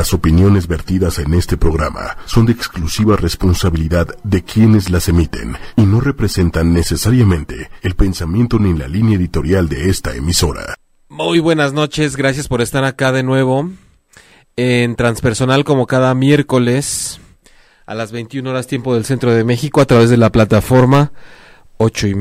[0.00, 5.82] Las opiniones vertidas en este programa son de exclusiva responsabilidad de quienes las emiten y
[5.82, 10.74] no representan necesariamente el pensamiento ni la línea editorial de esta emisora.
[11.10, 13.68] Muy buenas noches, gracias por estar acá de nuevo
[14.56, 17.20] en Transpersonal como cada miércoles
[17.84, 21.12] a las 21 horas tiempo del centro de México a través de la plataforma
[21.76, 22.14] 8 y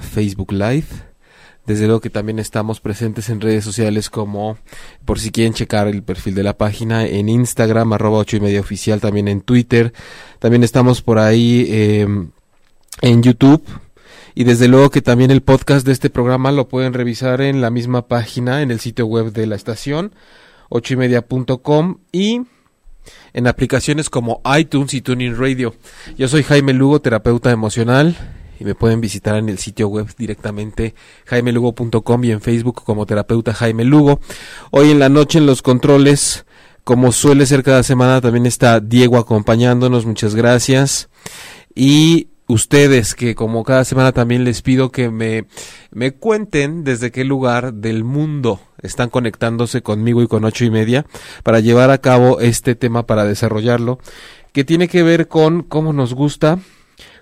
[0.00, 1.13] Facebook Live
[1.66, 4.58] desde luego que también estamos presentes en redes sociales como,
[5.04, 8.60] por si quieren checar el perfil de la página, en Instagram, arroba ocho y media
[8.60, 9.92] oficial, también en Twitter.
[10.40, 12.30] También estamos por ahí em,
[13.00, 13.64] en YouTube.
[14.34, 17.70] Y desde luego que también el podcast de este programa lo pueden revisar en la
[17.70, 20.12] misma página, en el sitio web de la estación,
[20.68, 22.42] ocho y media.com y
[23.32, 25.74] en aplicaciones como iTunes y Tuning Radio.
[26.18, 28.16] Yo soy Jaime Lugo, terapeuta emocional
[28.64, 30.94] me pueden visitar en el sitio web directamente
[31.26, 34.20] jaimelugo.com y en Facebook como terapeuta Jaime Lugo.
[34.70, 36.46] Hoy en la noche en los controles,
[36.82, 41.08] como suele ser cada semana, también está Diego acompañándonos, muchas gracias.
[41.74, 45.46] Y ustedes que como cada semana también les pido que me,
[45.90, 51.06] me cuenten desde qué lugar del mundo están conectándose conmigo y con ocho y media
[51.42, 53.98] para llevar a cabo este tema para desarrollarlo
[54.52, 56.58] que tiene que ver con cómo nos gusta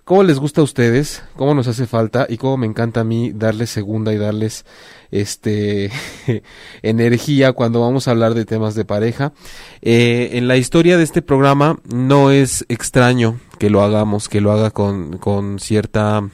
[0.04, 1.22] ¿Cómo les gusta a ustedes?
[1.36, 2.26] ¿Cómo nos hace falta?
[2.28, 4.64] Y cómo me encanta a mí darles segunda y darles
[5.12, 5.92] este
[6.82, 9.32] energía cuando vamos a hablar de temas de pareja.
[9.80, 14.50] Eh, en la historia de este programa no es extraño que lo hagamos, que lo
[14.50, 16.28] haga con, con cierta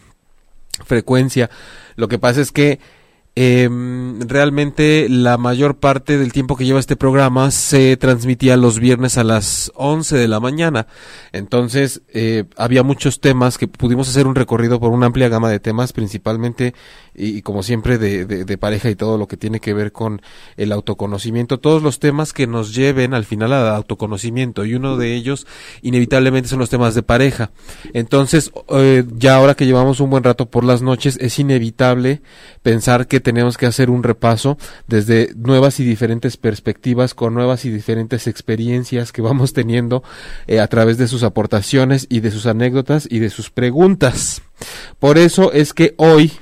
[0.87, 1.51] frecuencia.
[1.95, 2.81] Lo que pasa es que
[3.41, 3.69] eh,
[4.27, 9.23] realmente la mayor parte del tiempo que lleva este programa se transmitía los viernes a
[9.23, 10.89] las 11 de la mañana.
[11.31, 15.61] Entonces eh, había muchos temas que pudimos hacer un recorrido por una amplia gama de
[15.61, 16.75] temas, principalmente
[17.15, 20.21] y, como siempre de, de, pareja y todo lo que tiene que ver con
[20.57, 25.15] el autoconocimiento, todos los temas que nos lleven al final al autoconocimiento y uno de
[25.15, 25.47] ellos
[25.83, 27.51] inevitablemente son los temas de pareja.
[27.93, 32.21] Entonces eh, ya ahora que llevamos un buen rato por las noches es inevitable
[32.63, 34.57] pensar que tenemos que hacer un repaso
[34.87, 40.03] desde nuevas y diferentes perspectivas, con nuevas y diferentes experiencias que vamos teniendo
[40.47, 44.41] eh, a través de sus aportaciones y de sus anécdotas y de sus preguntas.
[44.99, 46.33] Por eso es que hoy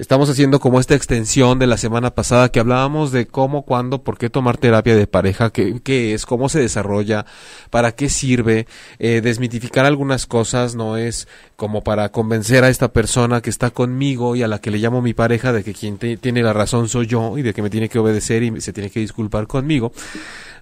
[0.00, 4.16] estamos haciendo como esta extensión de la semana pasada que hablábamos de cómo, cuándo, por
[4.16, 7.26] qué tomar terapia de pareja, qué, qué es, cómo se desarrolla,
[7.68, 8.66] para qué sirve,
[8.98, 14.36] eh, desmitificar algunas cosas, no es como para convencer a esta persona que está conmigo
[14.36, 17.06] y a la que le llamo mi pareja de que quien tiene la razón soy
[17.06, 19.92] yo y de que me tiene que obedecer y se tiene que disculpar conmigo.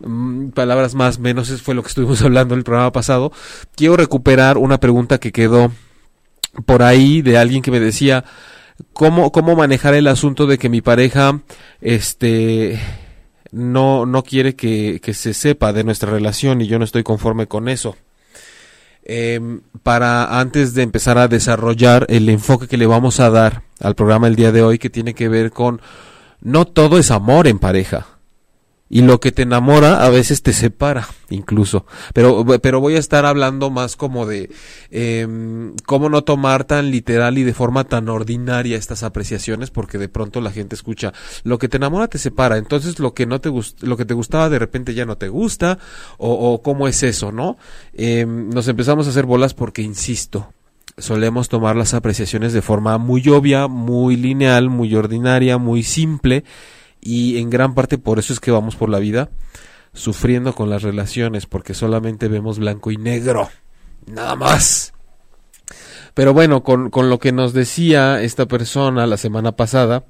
[0.01, 3.31] Mm, palabras más, menos, fue lo que estuvimos hablando el programa pasado.
[3.77, 5.71] Quiero recuperar una pregunta que quedó
[6.67, 8.25] por ahí de alguien que me decía,
[8.93, 11.41] cómo, cómo manejar el asunto de que mi pareja,
[11.81, 12.81] este,
[13.51, 17.47] no, no quiere que, que se sepa de nuestra relación y yo no estoy conforme
[17.47, 17.97] con eso.
[19.11, 23.95] Em, para antes de empezar a desarrollar el enfoque que le vamos a dar al
[23.95, 25.81] programa el día de hoy que tiene que ver con
[26.43, 28.18] no todo es amor en pareja
[28.91, 31.85] y lo que te enamora a veces te separa incluso.
[32.15, 34.51] Pero pero voy a estar hablando más como de
[34.91, 35.27] eh,
[35.87, 40.41] cómo no tomar tan literal y de forma tan ordinaria estas apreciaciones porque de pronto
[40.41, 41.13] la gente escucha
[41.45, 43.51] lo que te enamora te separa entonces lo que no te
[43.81, 45.79] lo que te gustaba de repente ya no te gusta
[46.17, 47.59] o, o cómo es eso no
[47.93, 50.53] eh, nos empezamos a hacer bolas porque insisto
[50.97, 56.45] solemos tomar las apreciaciones de forma muy obvia muy lineal muy ordinaria muy simple
[57.09, 59.31] y en gran parte por eso es que vamos por la vida
[59.95, 63.49] sufriendo con las relaciones, porque solamente vemos blanco y negro,
[64.07, 64.93] nada más.
[66.15, 70.05] Pero bueno, con, con lo que nos decía esta persona la semana pasada,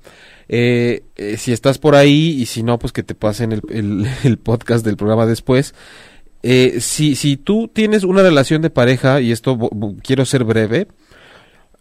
[0.48, 4.38] eh, eh, si estás por ahí y si no, pues que te pasen el, el,
[4.42, 5.74] podcast del programa después.
[6.42, 9.58] Eh, si, si tú tienes una relación de pareja, y esto
[10.02, 10.88] quiero ser breve,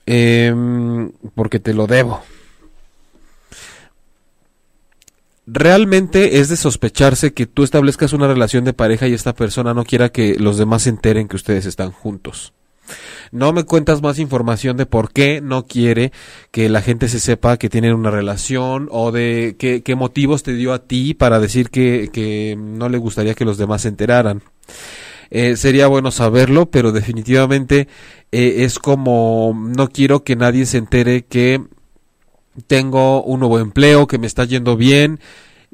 [0.06, 2.22] em, porque te lo debo,
[5.48, 9.86] realmente es de sospecharse que tú establezcas una relación de pareja y esta persona no
[9.86, 12.54] quiera que los demás se enteren que ustedes están juntos.
[13.32, 16.12] No me cuentas más información de por qué no quiere
[16.52, 20.74] que la gente se sepa que tienen una relación o de qué, motivos te dio
[20.74, 24.44] a ti para decir que, que, no le gustaría que los demás se enteraran.
[25.30, 27.90] Eh, sería bueno saberlo, pero definitivamente
[28.32, 31.62] eh, es como no quiero que nadie se entere que
[32.66, 35.20] tengo un nuevo empleo, que me está yendo bien.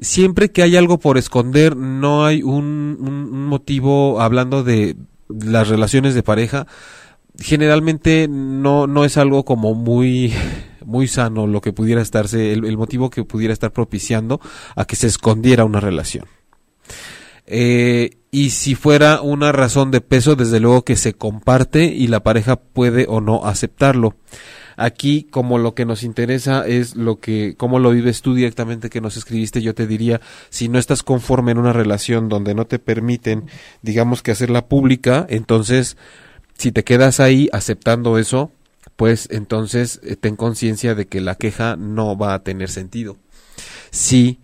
[0.00, 4.96] Siempre que hay algo por esconder, no hay un, un, motivo hablando de
[5.28, 6.66] las relaciones de pareja.
[7.38, 10.32] Generalmente no, no es algo como muy,
[10.84, 14.40] muy sano lo que pudiera estarse, el, motivo que pudiera estar propiciando
[14.76, 16.26] a que se escondiera una relación.
[17.46, 22.22] Eh, y si fuera una razón de peso, desde luego que se comparte y la
[22.22, 24.16] pareja puede o no aceptarlo.
[24.76, 29.00] Aquí, como lo que nos interesa es lo que, cómo lo vives tú directamente que
[29.00, 32.78] nos escribiste, yo te diría, si no estás conforme en una relación donde no te
[32.78, 33.46] permiten,
[33.82, 35.96] digamos que hacerla pública, entonces,
[36.58, 38.50] si te quedas ahí aceptando eso,
[38.96, 43.16] pues entonces eh, ten conciencia de que la queja no va a tener sentido.
[43.90, 44.40] Si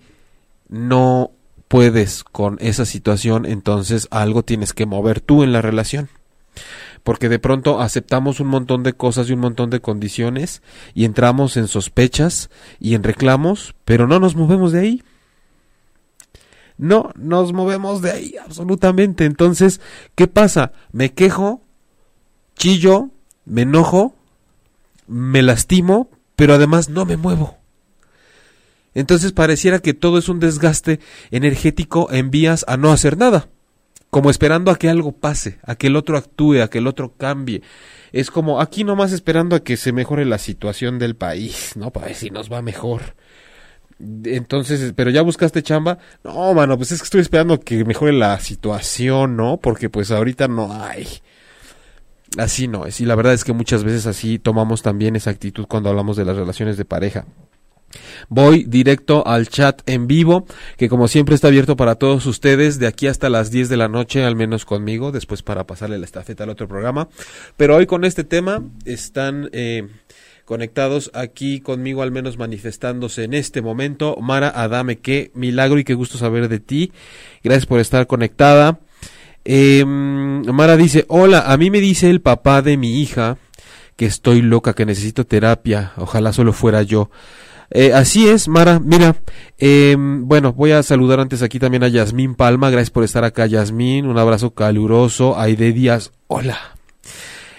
[0.68, 1.32] no
[1.68, 6.08] puedes con esa situación, entonces algo tienes que mover tú en la relación
[7.02, 10.62] porque de pronto aceptamos un montón de cosas y un montón de condiciones
[10.94, 15.02] y entramos en sospechas y en reclamos, pero no nos movemos de ahí.
[16.76, 19.24] No nos movemos de ahí, absolutamente.
[19.24, 19.80] Entonces,
[20.14, 20.72] ¿qué pasa?
[20.92, 21.62] Me quejo,
[22.56, 23.10] chillo,
[23.44, 24.14] me enojo,
[25.06, 27.58] me lastimo, pero además no me muevo.
[28.94, 31.00] Entonces pareciera que todo es un desgaste
[31.30, 33.48] energético en vías a no hacer nada
[34.10, 37.14] como esperando a que algo pase, a que el otro actúe, a que el otro
[37.16, 37.62] cambie.
[38.12, 41.92] Es como aquí nomás esperando a que se mejore la situación del país, ¿no?
[41.92, 43.14] Para ver si nos va mejor.
[44.24, 45.98] Entonces, pero ya buscaste chamba.
[46.24, 49.58] No, mano, pues es que estoy esperando que mejore la situación, ¿no?
[49.58, 51.06] Porque pues ahorita no hay.
[52.36, 53.00] Así no es.
[53.00, 56.24] Y la verdad es que muchas veces así tomamos también esa actitud cuando hablamos de
[56.24, 57.26] las relaciones de pareja.
[58.28, 60.46] Voy directo al chat en vivo,
[60.76, 63.88] que como siempre está abierto para todos ustedes, de aquí hasta las 10 de la
[63.88, 67.08] noche, al menos conmigo, después para pasarle la estafeta al otro programa.
[67.56, 69.88] Pero hoy con este tema están eh,
[70.44, 74.16] conectados aquí conmigo, al menos manifestándose en este momento.
[74.20, 76.92] Mara Adame, qué milagro y qué gusto saber de ti.
[77.42, 78.80] Gracias por estar conectada.
[79.44, 83.38] Em, Mara dice, hola, a mí me dice el papá de mi hija
[83.96, 85.92] que estoy loca, que necesito terapia.
[85.96, 87.10] Ojalá solo fuera yo.
[87.70, 88.80] Eh, así es, Mara.
[88.80, 89.16] Mira,
[89.58, 92.70] eh, bueno, voy a saludar antes aquí también a Yasmín Palma.
[92.70, 94.06] Gracias por estar acá, Yasmín.
[94.06, 95.38] Un abrazo caluroso.
[95.38, 96.58] Aide Díaz, hola.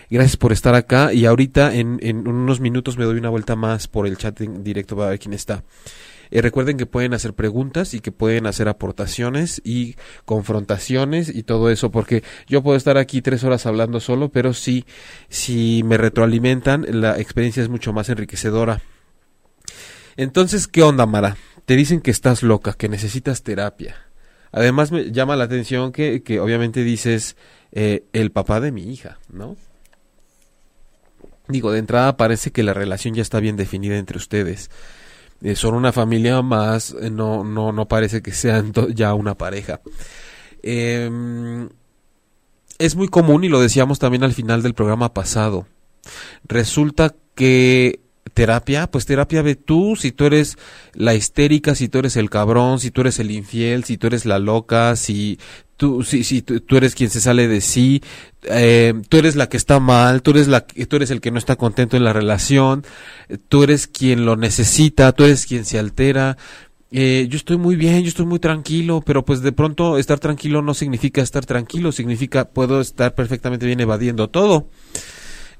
[0.10, 1.14] Gracias por estar acá.
[1.14, 4.98] Y ahorita en, unos minutos me doy una vuelta más por el chat en directo
[4.98, 5.64] para ver quién está.
[6.30, 11.70] Eh, recuerden que pueden hacer preguntas y que pueden hacer aportaciones y confrontaciones y todo
[11.70, 14.86] eso, porque yo puedo estar aquí tres horas hablando solo, pero si,
[15.28, 18.82] si me retroalimentan, la experiencia es mucho más enriquecedora.
[20.18, 21.38] Entonces, ¿qué onda, Mara?
[21.66, 23.96] Te dicen que estás loca, que necesitas terapia.
[24.52, 27.38] Además, me llama la atención que, que obviamente dices
[27.72, 29.56] eh, el papá de mi hija, ¿no?
[31.48, 34.70] Digo, de entrada parece que la relación ya está bien definida entre ustedes.
[35.42, 39.82] Eh, son una familia más, eh, no, no, no parece que sean ya una pareja.
[40.62, 41.70] Em,
[42.78, 45.68] es muy común, y lo decíamos también al final del programa pasado,
[46.44, 48.00] resulta que
[48.34, 50.58] terapia, pues terapia ve tú, si tú eres
[50.94, 54.26] la histérica, si tú eres el cabrón, si tú eres el infiel, si tú eres
[54.26, 55.40] la loca, si
[55.78, 58.02] tú, si, si tú, eres quien se sale de sí,
[58.44, 61.40] eh, tú eres la que está mal, tú eres la, tú eres el que no
[61.40, 62.86] está contento en la relación,
[63.50, 66.38] tú eres quien lo necesita, tú eres quien se altera.
[66.94, 70.62] Eh, yo estoy muy bien, yo estoy muy tranquilo, pero pues de pronto estar tranquilo
[70.62, 74.68] no significa estar tranquilo, significa puedo estar perfectamente bien evadiendo todo.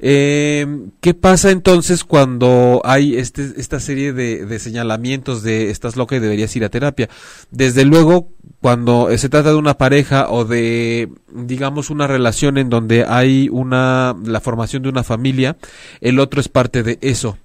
[0.04, 0.66] Eh,
[1.00, 6.56] ¿Qué pasa entonces cuando hay este, esta serie de, señalamientos de estás loca y deberías
[6.56, 7.08] ir a terapia?
[7.52, 8.30] Desde luego,
[8.62, 14.16] cuando se trata de una pareja o de, digamos, una relación en donde hay una,
[14.26, 15.58] la formación de una familia,
[16.02, 17.38] el otro es parte de eso.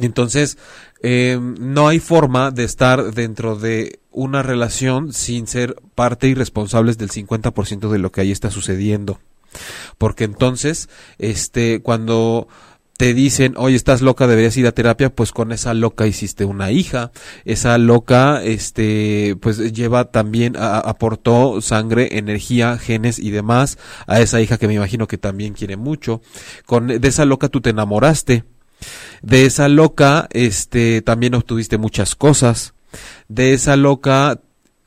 [0.00, 0.58] Entonces,
[1.02, 6.98] eh, no hay forma de estar dentro de una relación sin ser parte y responsables
[6.98, 9.20] del 50% de lo que ahí está sucediendo
[9.98, 12.48] porque entonces, este, cuando
[13.02, 16.70] te dicen, oye, estás loca, deberías ir a terapia, pues con esa loca hiciste una
[16.70, 17.10] hija,
[17.44, 24.56] esa loca, este, pues lleva también, aportó sangre, energía, genes y demás a esa hija
[24.56, 26.20] que me imagino que también quiere mucho,
[26.64, 28.44] con, de esa loca tú te enamoraste,
[29.22, 32.74] de esa loca, este, también obtuviste muchas cosas,
[33.26, 34.38] de esa loca,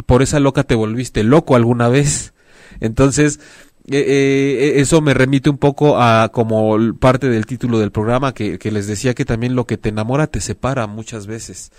[0.05, 2.33] por esa loca te volviste loco alguna vez,
[2.79, 3.39] entonces,
[3.91, 8.57] eh, eh, eso me remite un poco a como parte del título del programa que,
[8.57, 11.71] que, les decía que también lo que te enamora te separa muchas veces.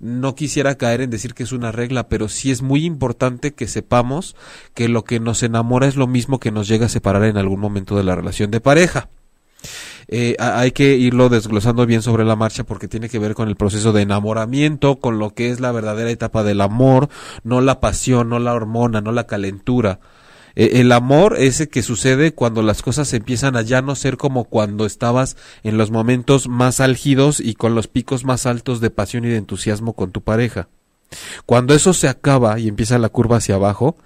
[0.00, 3.68] No quisiera caer en decir que es una regla, pero sí es muy importante que
[3.68, 4.34] sepamos
[4.74, 7.60] que lo que nos enamora es lo mismo que nos llega a separar en algún
[7.60, 9.08] momento de la relación de pareja.
[10.08, 13.54] Eh, hay que irlo desglosando bien sobre la marcha porque tiene que ver con el
[13.54, 17.08] proceso de enamoramiento, con lo que es la verdadera etapa del amor,
[17.44, 20.00] no la pasión, no la hormona, no la calentura.
[20.54, 24.44] Eh, el amor ese que sucede cuando las cosas empiezan a ya no ser como
[24.44, 29.24] cuando estabas en los momentos más álgidos y con los picos más altos de pasión
[29.24, 30.68] y de entusiasmo con tu pareja.
[31.46, 33.96] Cuando eso se acaba y empieza la curva hacia abajo,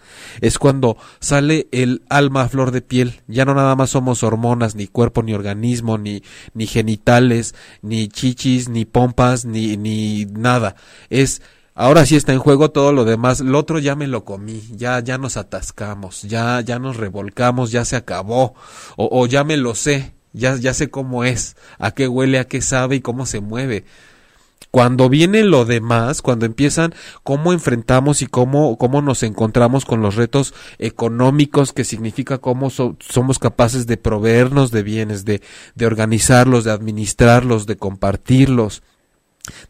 [0.40, 3.20] es cuando sale el alma a flor de piel.
[3.26, 6.22] Ya no nada más somos hormonas, ni cuerpo, ni organismo, ni,
[6.54, 10.76] ni genitales, ni chichis, ni pompas, ni, ni nada.
[11.10, 11.42] Es
[11.78, 13.40] Ahora sí está en juego todo lo demás.
[13.40, 17.85] Lo otro ya me lo comí, ya, ya nos atascamos, ya, ya nos revolcamos, ya
[17.85, 18.54] se acabó,
[18.97, 22.62] o, ya me lo sé, ya, ya sé cómo es, a qué huele, a qué
[22.62, 23.85] sabe y cómo se mueve.
[24.71, 30.14] Cuando viene lo demás, cuando empiezan cómo enfrentamos y cómo, cómo nos encontramos con los
[30.14, 35.40] retos económicos, que significa cómo somos capaces de proveernos de bienes, de
[35.85, 38.83] organizarlos, de administrarlos, de compartirlos,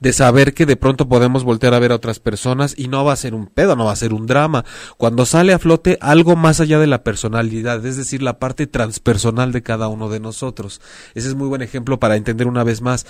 [0.00, 3.12] de saber que de pronto podemos voltear a ver a otras personas y no va
[3.12, 4.64] a ser un pedo, no va a ser un drama.
[4.96, 9.52] Cuando sale a flote algo más allá de la personalidad, es decir, la parte transpersonal
[9.52, 10.80] de cada uno de nosotros.
[11.14, 13.06] Ese es muy buen ejemplo para entender una vez más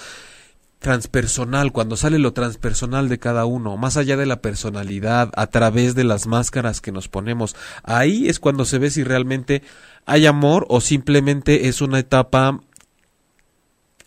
[0.78, 5.94] transpersonal, cuando sale lo transpersonal de cada uno, más allá de la personalidad, a través
[5.94, 9.62] de las máscaras que nos ponemos, ahí es cuando se ve si realmente
[10.04, 12.60] hay amor o simplemente es una etapa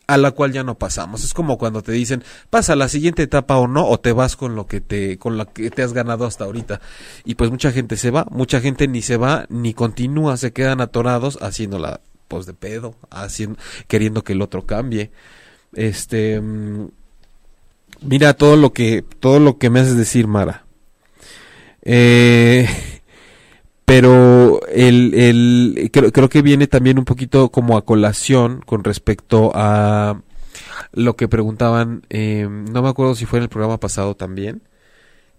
[0.09, 1.23] a la cual ya no pasamos.
[1.23, 4.35] Es como cuando te dicen, pasa a la siguiente etapa o no, o te vas
[4.35, 6.81] con lo que te, con lo que te has ganado hasta ahorita.
[7.25, 10.81] Y pues mucha gente se va, mucha gente ni se va, ni continúa, se quedan
[10.81, 15.11] atorados haciéndola, pues de pedo, haciendo, queriendo que el otro cambie.
[15.73, 16.87] Este, mm,
[18.01, 20.65] mira todo lo que, todo lo que me haces decir, Mara.
[21.83, 22.67] Eh,
[23.89, 29.51] pero el, el creo, creo, que viene también un poquito como a colación con respecto
[29.55, 30.21] a
[30.91, 34.61] lo que preguntaban, eh, no me acuerdo si fue en el programa pasado también,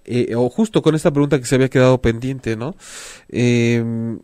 [0.05, 2.75] eh, o justo con esta pregunta que se había quedado pendiente, ¿no?
[3.29, 4.19] Eh,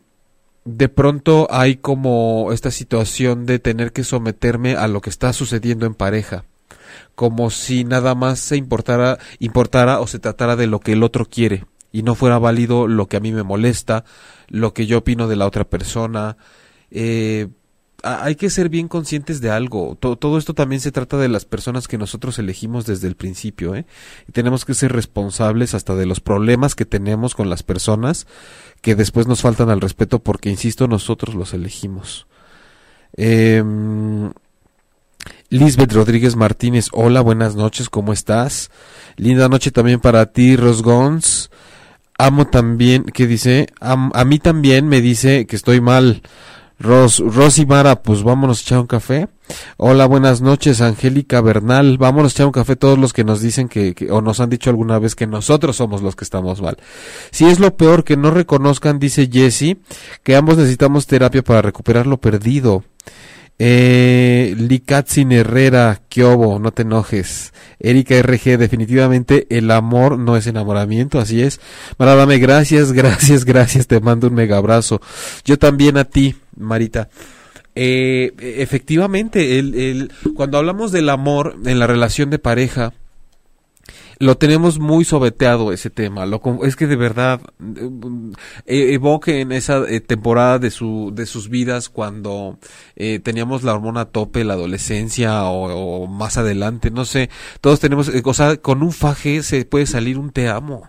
[0.64, 5.86] de pronto hay como esta situación de tener que someterme a lo que está sucediendo
[5.86, 6.44] en pareja
[7.14, 11.26] como si nada más se importara, importara o se tratara de lo que el otro
[11.26, 14.04] quiere y no fuera válido lo que a mí me molesta,
[14.48, 16.36] lo que yo opino de la otra persona.
[16.90, 17.48] Eh,
[18.02, 19.96] hay que ser bien conscientes de algo.
[19.96, 23.74] Todo, esto también se trata de las personas que nosotros elegimos desde el principio.
[23.74, 23.86] ¿eh?
[24.28, 28.26] Y tenemos que ser responsables hasta de los problemas que tenemos con las personas
[28.80, 32.26] que después nos faltan al respeto porque, insisto, nosotros los elegimos.
[33.16, 33.64] Eh,
[35.48, 38.70] Lisbeth Rodríguez Martínez, hola, buenas noches, ¿cómo estás?
[39.16, 41.50] Linda noche también para ti, Rosgons
[42.18, 43.68] amo también, ¿qué dice?
[43.80, 46.22] a mí también me dice que estoy mal.
[46.78, 49.28] Ros, Rosy Mara, pues vámonos a echar un café.
[49.78, 51.96] Hola, buenas noches, Angélica Bernal.
[51.96, 54.50] Vámonos a echar un café todos los que nos dicen que, que, o nos han
[54.50, 56.76] dicho alguna vez que nosotros somos los que estamos mal.
[57.30, 59.78] Si es lo peor que no reconozcan, dice Jesse,
[60.22, 62.84] que ambos necesitamos terapia para recuperar lo perdido.
[63.58, 67.52] Eh, Likatzin Herrera, Kiobo, no te enojes.
[67.78, 71.60] Erika RG, definitivamente el amor no es enamoramiento, así es.
[71.98, 75.00] Maradame, gracias, gracias, gracias, te mando un mega abrazo.
[75.44, 77.08] Yo también a ti, Marita.
[77.74, 82.92] Eh, efectivamente, el, el, cuando hablamos del amor en la relación de pareja,
[84.18, 86.26] lo tenemos muy sobeteado ese tema.
[86.26, 87.40] Lo, es que de verdad
[88.66, 92.58] eh, evoque en esa eh, temporada de su de sus vidas cuando
[92.96, 97.30] eh, teníamos la hormona a tope, la adolescencia o, más adelante, no sé.
[97.60, 100.88] Todos tenemos, o sea, con un faje se puede salir un te amo,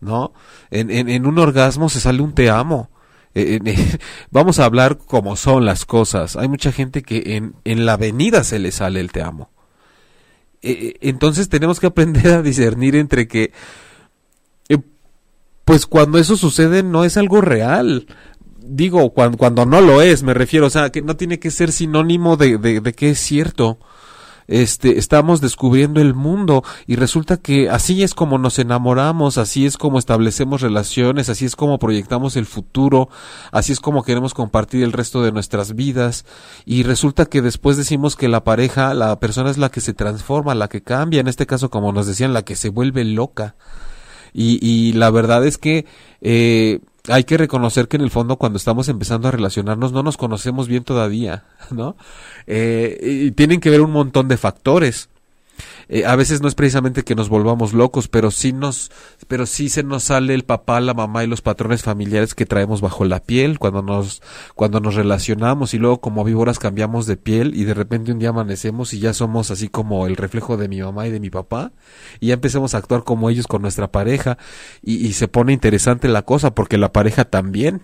[0.00, 0.32] ¿no?
[0.70, 2.90] En, en, un orgasmo se sale un te amo.
[4.30, 6.36] vamos a hablar como son las cosas.
[6.36, 9.50] Hay mucha gente que en, en la avenida se le sale el te amo.
[10.62, 13.52] Eh, eh, entonces tenemos que aprender a discernir entre que,
[14.68, 14.78] eh,
[15.64, 18.06] pues cuando eso sucede no es algo real.
[18.62, 21.72] Digo, cuando, cuando no lo es, me refiero, o sea, que no tiene que ser
[21.72, 23.78] sinónimo de, de, de que es cierto
[24.50, 29.78] este, estamos descubriendo el mundo y resulta que así es como nos enamoramos, así es
[29.78, 33.08] como establecemos relaciones, así es como proyectamos el futuro,
[33.52, 36.26] así es como queremos compartir el resto de nuestras vidas
[36.66, 40.56] y resulta que después decimos que la pareja, la persona es la que se transforma,
[40.56, 43.54] la que cambia, en este caso como nos decían, la que se vuelve loca.
[44.32, 45.86] Y, y la verdad es que
[46.20, 46.80] eh,
[47.10, 50.68] hay que reconocer que en el fondo cuando estamos empezando a relacionarnos no nos conocemos
[50.68, 51.96] bien todavía, ¿no?
[52.46, 55.09] Eh, y tienen que ver un montón de factores.
[55.88, 58.90] Eh, a veces no es precisamente que nos volvamos locos, pero sí nos,
[59.28, 62.80] pero sí se nos sale el papá, la mamá y los patrones familiares que traemos
[62.80, 64.22] bajo la piel cuando nos,
[64.54, 68.30] cuando nos relacionamos y luego como víboras cambiamos de piel y de repente un día
[68.30, 71.72] amanecemos y ya somos así como el reflejo de mi mamá y de mi papá
[72.20, 74.38] y ya empezamos a actuar como ellos con nuestra pareja
[74.82, 77.82] y, y se pone interesante la cosa porque la pareja también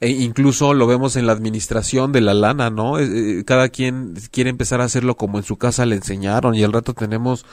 [0.00, 2.98] E incluso lo vemos en la administración de la lana, ¿no?
[2.98, 6.64] Eh, eh, cada quien quiere empezar a hacerlo como en su casa le enseñaron y
[6.64, 7.44] al rato tenemos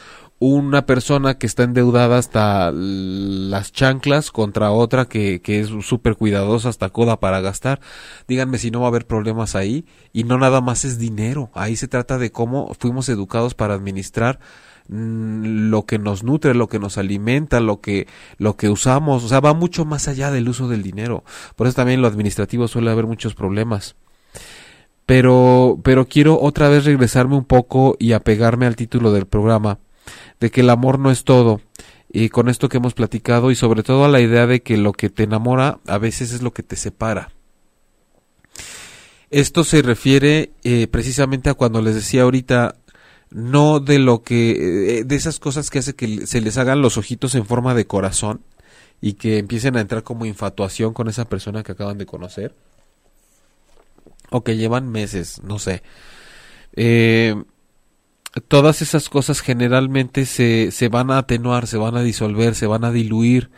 [0.46, 6.68] una persona que está endeudada hasta las chanclas contra otra que, que es súper cuidadosa
[6.68, 7.80] hasta coda para gastar.
[8.28, 11.50] Díganme si no va a haber problemas ahí y no nada más es dinero.
[11.54, 14.40] Ahí se trata de cómo fuimos educados para administrar
[14.90, 18.08] mm, lo que nos nutre, lo que nos alimenta, lo que,
[18.38, 21.24] lo que usamos, o sea, va mucho más allá del uso del dinero.
[21.56, 23.96] Por eso también en lo administrativo suele haber muchos problemas.
[25.06, 29.80] Pero, pero quiero otra vez regresarme un poco y apegarme al título del programa,
[30.44, 31.62] de que el amor no es todo.
[32.12, 34.92] Y con esto que hemos platicado y sobre todo a la idea de que lo
[34.92, 37.32] que te enamora a veces es lo que te separa.
[39.30, 42.76] Esto se refiere eh, precisamente a cuando les decía ahorita,
[43.30, 46.98] no de lo que, eh, de esas cosas que hace que se les hagan los
[46.98, 48.42] ojitos en forma de corazón
[49.00, 52.54] y que empiecen a entrar como infatuación con esa persona que acaban de conocer
[54.30, 55.84] o que llevan meses, no sé.
[56.76, 57.34] Eh,
[58.42, 62.84] todas esas cosas generalmente se, se van a atenuar, se van a disolver, se van
[62.84, 63.52] a diluir.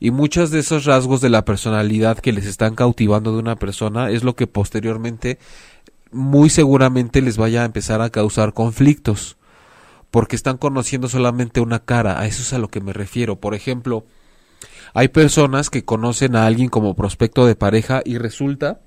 [0.00, 4.10] Y muchos de esos rasgos de la personalidad que les están cautivando de una persona
[4.10, 5.38] es lo que posteriormente
[6.10, 9.36] muy seguramente les vaya a empezar a causar conflictos.
[10.10, 13.36] Porque están conociendo solamente una cara, a eso es a lo que me refiero.
[13.38, 14.04] Por ejemplo,
[14.92, 18.80] hay personas que conocen a alguien como prospecto de pareja y resulta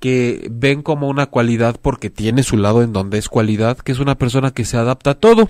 [0.00, 3.98] que ven como una cualidad porque tiene su lado en donde es cualidad, que es
[3.98, 5.48] una persona que se adapta a todo.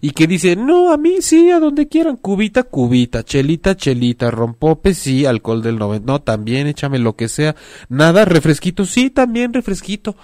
[0.00, 4.94] Y que dice, no, a mí sí, a donde quieran, cubita, cubita, chelita, chelita, rompope,
[4.94, 7.54] sí, alcohol del 90, no, también échame lo que sea,
[7.88, 10.16] nada, refresquito, sí, también refresquito,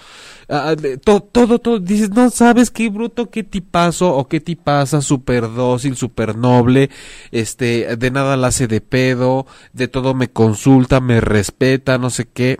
[0.49, 0.75] ah,
[1.05, 5.97] todo, todo, todo, dices, no sabes qué bruto, qué tipazo o qué tipaza, súper dócil,
[5.97, 6.91] súper noble,
[7.31, 12.27] este, de nada la hace de pedo, de todo me consulta, me respeta, no sé
[12.27, 12.59] qué,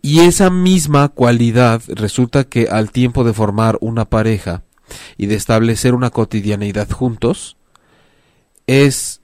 [0.00, 4.62] y esa misma cualidad resulta que al tiempo de formar una pareja
[5.16, 7.56] y de establecer una cotidianeidad juntos,
[8.66, 9.20] es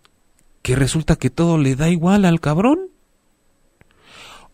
[0.62, 2.90] que resulta que todo le da igual al cabrón.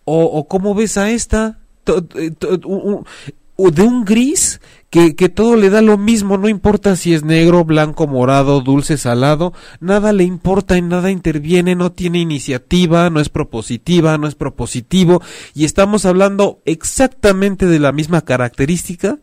[0.05, 4.61] O, o cómo ves a esta, de un gris
[4.95, 9.53] que, todo le da lo mismo, no importa si es negro, blanco, morado, dulce, salado,
[9.81, 15.21] nada le importa, en nada interviene, no tiene iniciativa, no es propositiva, no es propositivo,
[15.53, 19.19] y estamos hablando exactamente de la misma característica,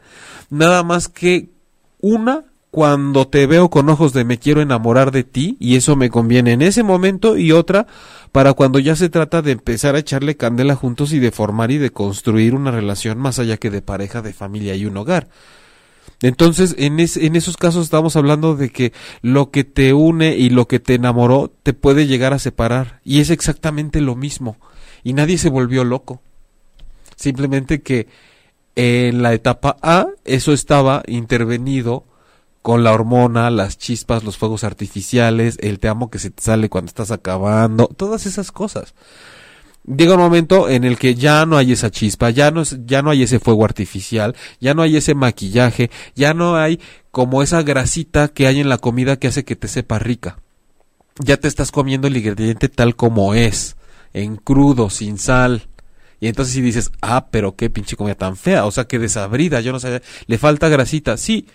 [0.49, 1.51] nada más que
[2.01, 6.09] una cuando te veo con ojos de me quiero enamorar de ti y eso me
[6.09, 7.85] conviene en ese momento y otra
[8.31, 11.77] para cuando ya se trata de empezar a echarle candela juntos y de formar y
[11.77, 15.27] de construir una relación más allá que de pareja, de familia y un hogar.
[16.21, 20.67] Entonces, en, en esos casos estamos hablando de que lo que te une y lo
[20.67, 22.99] que te enamoró te puede llegar a separar.
[23.03, 24.57] Y es exactamente lo mismo.
[25.03, 26.21] Y nadie se volvió loco.
[27.15, 28.07] Simplemente que
[28.75, 32.05] en la etapa A eso estaba intervenido
[32.61, 36.69] con la hormona, las chispas, los fuegos artificiales, el te amo que se te sale
[36.69, 38.93] cuando estás acabando, todas esas cosas.
[39.85, 43.09] Llega un momento en el que ya no hay esa chispa, ya no, ya no
[43.09, 48.27] hay ese fuego artificial, ya no hay ese maquillaje, ya no hay como esa grasita
[48.27, 50.37] que hay en la comida que hace que te sepa rica.
[51.17, 53.75] Ya te estás comiendo el ingrediente tal como es,
[54.13, 55.67] en crudo, sin sal.
[56.19, 59.61] Y entonces si dices, ah, pero qué pinche comida tan fea, o sea, que desabrida,
[59.61, 61.47] yo no sé, le falta grasita, sí,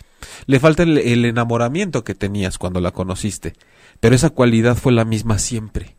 [0.47, 3.55] le falta el, enamoramiento que tenías cuando la conociste,
[4.01, 5.96] pero esa cualidad fue la misma siempre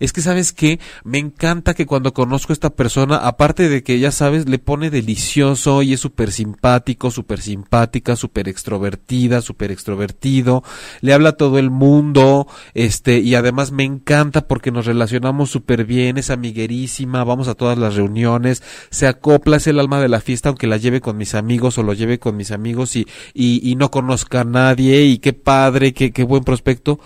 [0.00, 3.98] es que sabes que me encanta que cuando conozco a esta persona, aparte de que
[3.98, 10.62] ya sabes, le pone delicioso y es súper simpático, súper simpática, súper extrovertida, súper extrovertido,
[11.00, 15.84] le habla a todo el mundo, este, y además me encanta porque nos relacionamos súper
[15.84, 20.20] bien, es amiguerísima, vamos a todas las reuniones, se acopla, es el alma de la
[20.20, 23.68] fiesta, aunque la lleve con mis amigos o lo lleve con mis amigos y, y,
[23.68, 27.00] y no conozca a nadie, y qué padre, qué, qué buen prospecto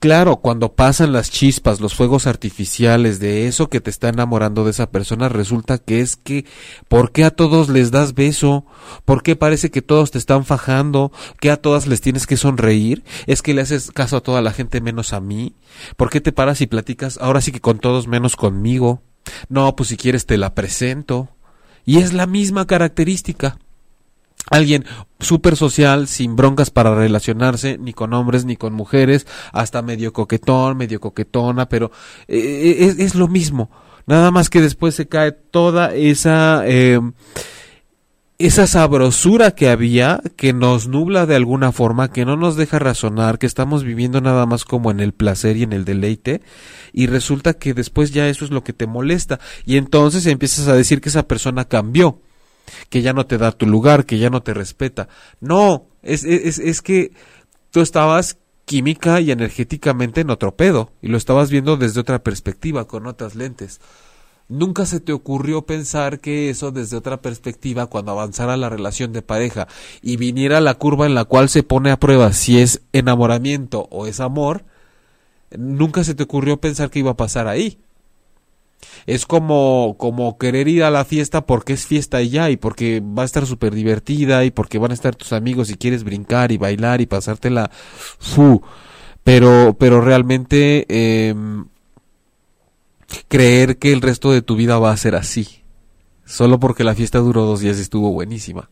[0.00, 4.70] Claro, cuando pasan las chispas, los fuegos artificiales de eso que te está enamorando de
[4.70, 6.44] esa persona, resulta que es que,
[6.86, 8.64] ¿por qué a todos les das beso?
[9.04, 11.10] ¿Por qué parece que todos te están fajando?
[11.40, 13.02] ¿Que a todas les tienes que sonreír?
[13.26, 15.56] ¿Es que le haces caso a toda la gente menos a mí?
[15.96, 19.02] ¿Por qué te paras y platicas ahora sí que con todos menos conmigo?
[19.48, 21.28] No, pues si quieres te la presento.
[21.84, 23.58] Y es la misma característica
[24.50, 24.84] alguien
[25.20, 30.76] súper social, sin broncas para relacionarse, ni con hombres ni con mujeres, hasta medio coquetón,
[30.76, 31.90] medio coquetona, pero
[32.28, 33.70] eh, eh, es, lo mismo.
[34.06, 36.62] Nada más que después se cae toda esa...
[36.66, 37.00] Eh,
[38.38, 43.40] esa sabrosura que había, que nos nubla de alguna forma, que no nos deja razonar,
[43.40, 46.40] que estamos viviendo nada más como en el placer y en el deleite,
[46.92, 50.76] y resulta que después ya eso es lo que te molesta, y entonces empiezas a
[50.76, 52.20] decir que esa persona cambió,
[52.88, 55.08] que ya no te da tu lugar, que ya no te respeta.
[55.40, 57.12] No, es, es, es que
[57.70, 62.86] tú estabas química y energéticamente en otro pedo, y lo estabas viendo desde otra perspectiva,
[62.86, 63.80] con otras lentes.
[64.48, 69.20] Nunca se te ocurrió pensar que eso desde otra perspectiva, cuando avanzara la relación de
[69.20, 69.68] pareja
[70.00, 74.06] y viniera la curva en la cual se pone a prueba si es enamoramiento o
[74.06, 74.64] es amor,
[75.56, 77.78] nunca se te ocurrió pensar que iba a pasar ahí.
[79.06, 83.00] Es como, como querer ir a la fiesta porque es fiesta y ya, y porque
[83.00, 86.52] va a estar súper divertida, y porque van a estar tus amigos y quieres brincar
[86.52, 88.62] y bailar y pasártela fu.
[89.24, 91.34] Pero, pero realmente eh,
[93.28, 95.62] creer que el resto de tu vida va a ser así.
[96.24, 98.68] Solo porque la fiesta duró dos días y estuvo buenísima.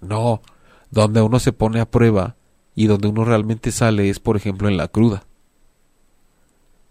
[0.00, 0.42] No,
[0.90, 2.36] donde uno se pone a prueba
[2.74, 5.24] y donde uno realmente sale es, por ejemplo, en la cruda.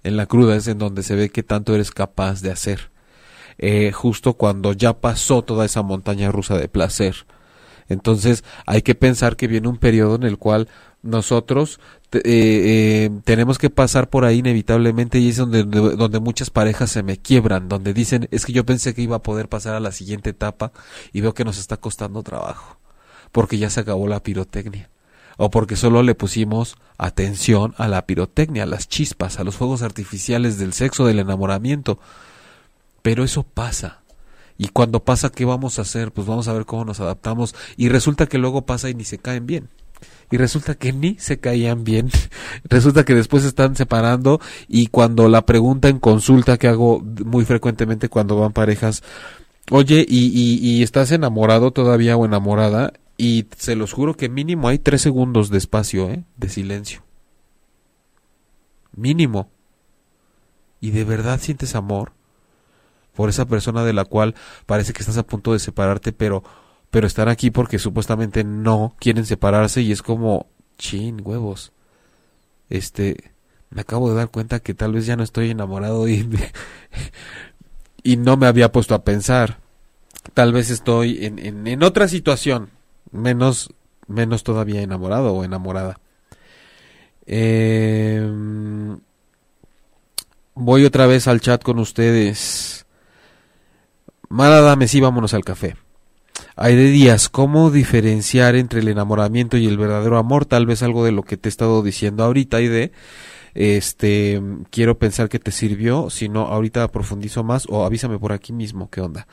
[0.08, 2.92] En la cruda es en donde se ve que tanto eres capaz de hacer.
[3.58, 7.26] Eh, justo cuando ya pasó toda esa montaña rusa de placer.
[7.90, 10.70] Entonces hay que pensar que viene un periodo en el cual
[11.02, 11.82] nosotros
[12.14, 17.04] eh, eh, tenemos que pasar por ahí inevitablemente y es donde, donde muchas parejas se
[17.04, 19.92] me quiebran, donde dicen es que yo pensé que iba a poder pasar a la
[19.92, 20.72] siguiente etapa
[21.12, 22.78] y veo que nos está costando trabajo,
[23.34, 24.90] porque ya se acabó la pirotecnia
[25.38, 29.82] o porque solo le pusimos atención a la pirotecnia, a las chispas, a los fuegos
[29.82, 32.00] artificiales del sexo, del enamoramiento.
[33.02, 34.02] Pero eso pasa.
[34.58, 36.12] Y cuando pasa, ¿qué vamos a hacer?
[36.12, 37.56] Pues vamos a ver cómo nos adaptamos.
[37.78, 39.70] Y resulta que luego pasa y ni se caen bien
[40.30, 42.10] y resulta que ni se caían bien.
[42.66, 47.46] resulta que después se están separando y cuando la pregunta en consulta que hago muy
[47.46, 49.04] frecuentemente cuando van parejas,
[49.72, 52.94] oye, ¿y, y, y estás enamorado todavía o enamorada?
[53.18, 56.24] Y se los juro que mínimo hay tres segundos de espacio, ¿eh?
[56.38, 57.04] De silencio.
[58.96, 59.50] Mínimo.
[60.80, 62.14] ¿Y de verdad sientes amor?
[63.16, 64.36] Por esa persona de la cual
[64.68, 66.44] parece que estás a punto de separarte, pero
[66.90, 71.74] pero están aquí porque supuestamente no quieren separarse y es como, chin, huevos.
[72.70, 73.32] Este,
[73.70, 76.28] me acabo de dar cuenta que tal vez ya no estoy enamorado y,
[78.04, 79.60] y no me había puesto a pensar.
[80.34, 82.70] Tal vez estoy en, en, en otra situación,
[83.12, 83.74] menos,
[84.08, 86.00] menos todavía enamorado o enamorada.
[87.26, 88.26] Eh,
[90.56, 92.86] voy otra vez al chat con ustedes.
[94.30, 95.76] Mara, dame, sí, vámonos al café.
[96.56, 100.46] Hay de días, ¿cómo diferenciar entre el enamoramiento y el verdadero amor?
[100.46, 102.92] Tal vez algo de lo que te he estado diciendo ahorita, de
[103.54, 108.54] Este, quiero pensar que te sirvió, si no, ahorita profundizo más o avísame por aquí
[108.54, 109.28] mismo, ¿qué onda?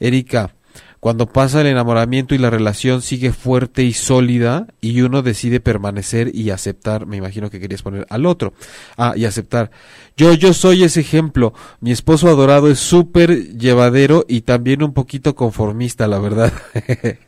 [0.00, 0.54] Erika,
[1.00, 6.34] cuando pasa el enamoramiento y la relación sigue fuerte y sólida y uno decide permanecer
[6.34, 8.52] y aceptar, me imagino que querías poner al otro.
[8.96, 9.70] Ah, y aceptar.
[10.16, 11.54] Yo, yo soy ese ejemplo.
[11.80, 16.52] Mi esposo adorado es súper llevadero y también un poquito conformista, la verdad.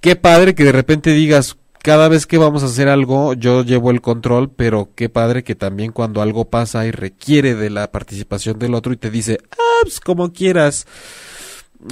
[0.00, 3.90] qué padre que de repente digas, cada vez que vamos a hacer algo, yo llevo
[3.90, 8.58] el control, pero qué padre que también cuando algo pasa y requiere de la participación
[8.58, 10.86] del otro y te dice, ah, pues como quieras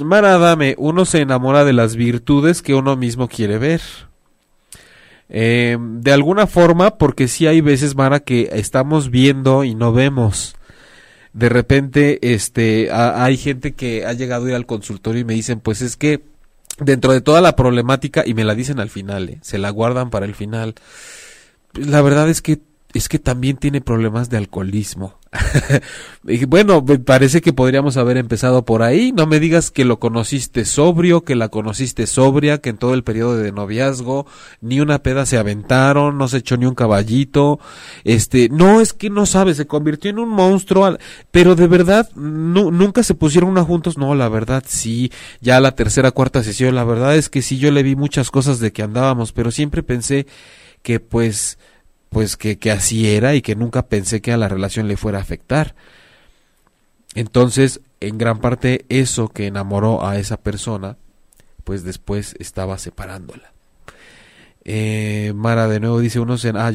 [0.03, 3.81] Mara Dame, uno se enamora de las virtudes que uno mismo quiere ver.
[5.29, 10.55] Eh, de alguna forma, porque sí hay veces, Mara, que estamos viendo y no vemos.
[11.33, 15.59] De repente, este, hay gente que ha llegado a ir al consultorio y me dicen,
[15.59, 16.23] pues es que
[16.79, 19.39] dentro de toda la problemática, y me la dicen al final, ¿eh?
[19.41, 20.75] se la guardan para el final.
[21.73, 22.59] La verdad es que
[22.93, 25.19] es que también tiene problemas de alcoholismo.
[26.47, 29.11] bueno, me parece que podríamos haber empezado por ahí.
[29.11, 33.03] No me digas que lo conociste sobrio, que la conociste sobria, que en todo el
[33.03, 34.25] periodo de noviazgo
[34.61, 37.59] ni una peda se aventaron, no se echó ni un caballito.
[38.03, 40.97] Este, no es que no sabes, se convirtió en un monstruo,
[41.31, 43.97] pero de verdad nunca se pusieron una juntos.
[43.97, 45.11] No, la verdad sí,
[45.41, 48.59] ya la tercera, cuarta sesión, la verdad es que sí yo le vi muchas cosas
[48.59, 50.27] de que andábamos, pero siempre pensé
[50.81, 51.57] que pues
[52.09, 55.19] pues que, que así era y que nunca pensé que a la relación le fuera
[55.19, 55.75] a afectar.
[57.15, 60.97] Entonces, en gran parte eso que enamoró a esa persona,
[61.63, 63.51] pues después estaba separándola.
[64.69, 66.71] Eh, Mara de nuevo dice uno en ah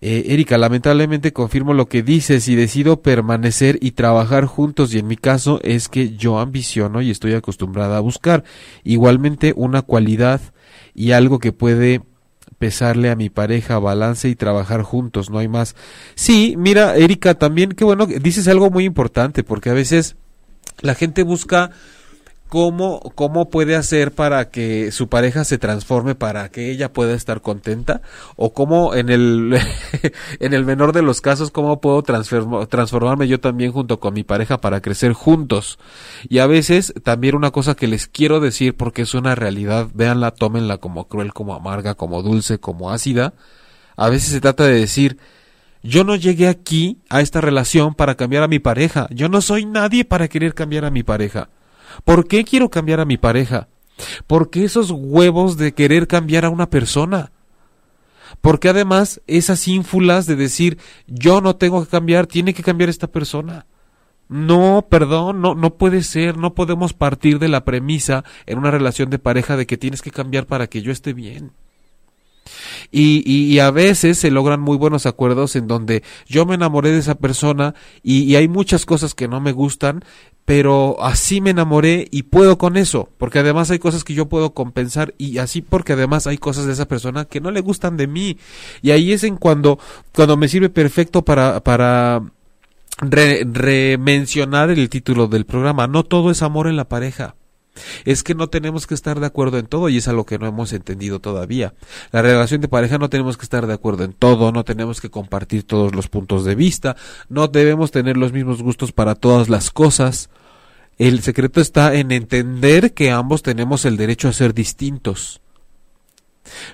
[0.00, 5.06] eh, Erika lamentablemente confirmo lo que dices y decido permanecer y trabajar juntos y en
[5.06, 8.42] mi caso es que yo ambiciono y estoy acostumbrada a buscar
[8.82, 10.40] igualmente una cualidad
[10.94, 12.02] y algo que puede
[12.62, 15.74] pesarle a mi pareja, balance y trabajar juntos, no hay más.
[16.14, 20.14] Sí, mira, Erika, también, qué bueno, dices algo muy importante, porque a veces
[20.80, 21.72] la gente busca
[22.52, 27.40] cómo, cómo puede hacer para que su pareja se transforme para que ella pueda estar
[27.40, 28.02] contenta
[28.36, 29.58] o cómo en el
[30.38, 34.60] en el menor de los casos cómo puedo transformarme yo también junto con mi pareja
[34.60, 35.78] para crecer juntos
[36.28, 40.32] y a veces también una cosa que les quiero decir porque es una realidad véanla
[40.32, 43.32] tómenla como cruel como amarga como dulce como ácida.
[43.96, 45.16] A veces se trata de decir
[45.82, 49.08] yo no llegué aquí a esta relación para cambiar a mi pareja.
[49.10, 51.48] Yo no soy nadie para querer cambiar a mi pareja
[52.04, 53.68] ¿Por qué quiero cambiar a mi pareja?
[54.26, 57.32] ¿Por qué esos huevos de querer cambiar a una persona?
[58.40, 63.06] Porque además esas ínfulas de decir yo no tengo que cambiar, tiene que cambiar esta
[63.06, 63.66] persona.
[64.28, 69.10] No, perdón, no, no puede ser, no podemos partir de la premisa en una relación
[69.10, 71.52] de pareja de que tienes que cambiar para que yo esté bien.
[72.90, 76.98] Y, y, a veces se logran muy buenos acuerdos en donde yo me enamoré de
[76.98, 80.04] esa persona y, y, hay muchas cosas que no me gustan,
[80.44, 84.54] pero así me enamoré y puedo con eso, porque además hay cosas que yo puedo
[84.54, 88.06] compensar y así porque además hay cosas de esa persona que no le gustan de
[88.06, 88.38] mí.
[88.82, 89.78] Y ahí es en cuando,
[90.14, 92.22] cuando me sirve perfecto para, para
[93.00, 95.86] remencionar el título del programa.
[95.86, 97.34] No todo es amor en la pareja.
[98.04, 100.46] Es que no tenemos que estar de acuerdo en todo y es algo que no
[100.46, 101.74] hemos entendido todavía.
[102.10, 105.10] La relación de pareja no tenemos que estar de acuerdo en todo, no tenemos que
[105.10, 106.96] compartir todos los puntos de vista,
[107.28, 110.30] no debemos tener los mismos gustos para todas las cosas.
[110.98, 115.41] El secreto está en entender que ambos tenemos el derecho a ser distintos.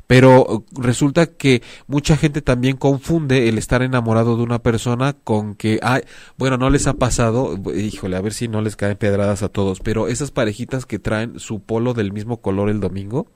[0.06, 5.54] Pero uh, resulta que mucha gente también confunde el estar enamorado de una persona con
[5.54, 6.02] que, ay,
[6.36, 9.80] bueno, no les ha pasado, híjole, a ver si no les caen pedradas a todos,
[9.80, 13.26] pero esas parejitas que traen su polo del mismo color el domingo,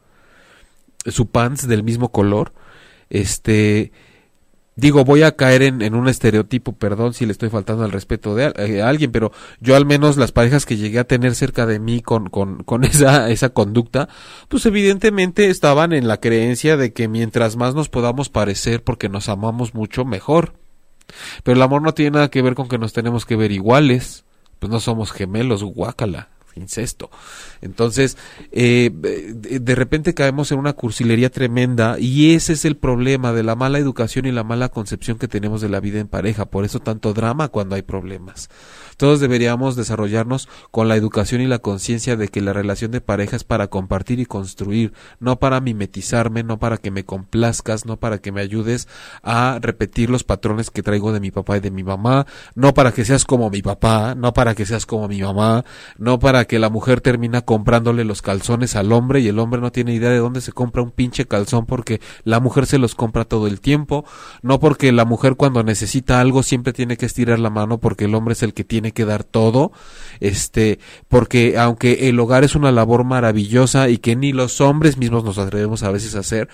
[1.06, 2.52] su pants del mismo color,
[3.10, 3.92] este,
[4.74, 8.54] Digo, voy a caer en, un estereotipo, perdón si le estoy faltando al respeto de
[8.56, 9.30] eh, alguien, pero
[9.60, 12.84] yo al menos las parejas que llegué a tener cerca de mí con, con, con
[12.84, 14.08] esa, esa conducta,
[14.48, 19.28] pues evidentemente estaban en la creencia de que mientras más nos podamos parecer porque nos
[19.28, 20.54] amamos mucho, mejor.
[21.42, 24.24] Pero el amor no tiene nada que ver con que nos tenemos que ver iguales,
[24.58, 27.10] pues no somos gemelos, guácala incesto.
[27.60, 28.16] Entonces,
[28.50, 33.54] eh, de repente caemos en una cursilería tremenda y ese es el problema de la
[33.54, 36.46] mala educación y la mala concepción que tenemos de la vida en pareja.
[36.46, 38.48] Por eso tanto drama cuando hay problemas.
[38.96, 43.36] Todos deberíamos desarrollarnos con la educación y la conciencia de que la relación de pareja
[43.36, 48.18] es para compartir y construir, no para mimetizarme, no para que me complazcas, no para
[48.18, 48.88] que me ayudes
[49.22, 52.92] a repetir los patrones que traigo de mi papá y de mi mamá, no para
[52.92, 55.64] que seas como mi papá, no para que seas como mi mamá,
[55.98, 59.72] no para que la mujer termina comprándole los calzones al hombre y el hombre no
[59.72, 63.24] tiene idea de dónde se compra un pinche calzón porque la mujer se los compra
[63.24, 64.04] todo el tiempo,
[64.42, 68.14] no porque la mujer cuando necesita algo siempre tiene que estirar la mano porque el
[68.14, 69.72] hombre es el que tiene que dar todo,
[70.20, 70.78] este,
[71.08, 75.38] porque aunque el hogar es una labor maravillosa y que ni los hombres mismos nos
[75.38, 76.48] atrevemos a veces a hacer,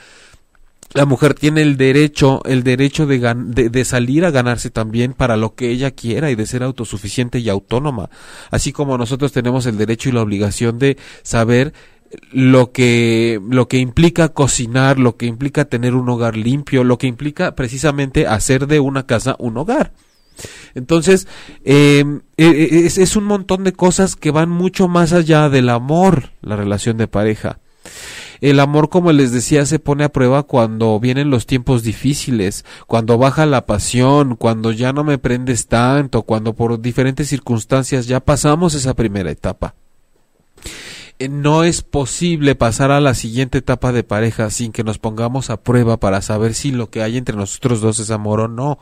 [0.94, 5.70] la mujer tiene el derecho, el derecho de, salir a ganarse también para lo que
[5.70, 8.08] ella quiera y de ser autosuficiente y autónoma,
[8.50, 11.74] así como nosotros tenemos el derecho y la obligación de saber
[12.32, 17.06] lo que lo que implica cocinar, lo que implica tener un hogar limpio, lo que
[17.06, 19.92] implica precisamente hacer de una casa un hogar.
[20.74, 21.26] Entonces,
[21.64, 25.68] em, e, e, es, es un montón de cosas que van mucho más allá del
[25.68, 27.58] amor, la relación de pareja.
[28.40, 33.18] El amor, como les decía, se pone a prueba cuando vienen los tiempos difíciles, cuando
[33.18, 38.74] baja la pasión, cuando ya no me prendes tanto, cuando por diferentes circunstancias ya pasamos
[38.74, 39.74] esa primera etapa.
[41.18, 45.50] Eh, no es posible pasar a la siguiente etapa de pareja sin que nos pongamos
[45.50, 48.78] a prueba para saber si lo que hay entre nosotros dos es amor o no.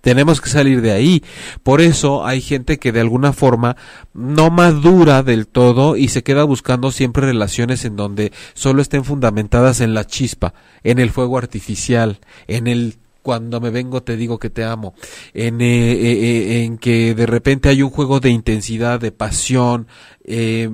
[0.00, 1.22] Tenemos que salir de ahí.
[1.62, 3.76] Por eso hay gente que de alguna forma
[4.14, 9.80] no madura del todo y se queda buscando siempre relaciones en donde solo estén fundamentadas
[9.80, 14.50] en la chispa, en el fuego artificial, en el cuando me vengo te digo que
[14.50, 14.94] te amo,
[15.34, 19.86] en, eh, eh, eh, en que de repente hay un juego de intensidad, de pasión,
[20.24, 20.70] eh,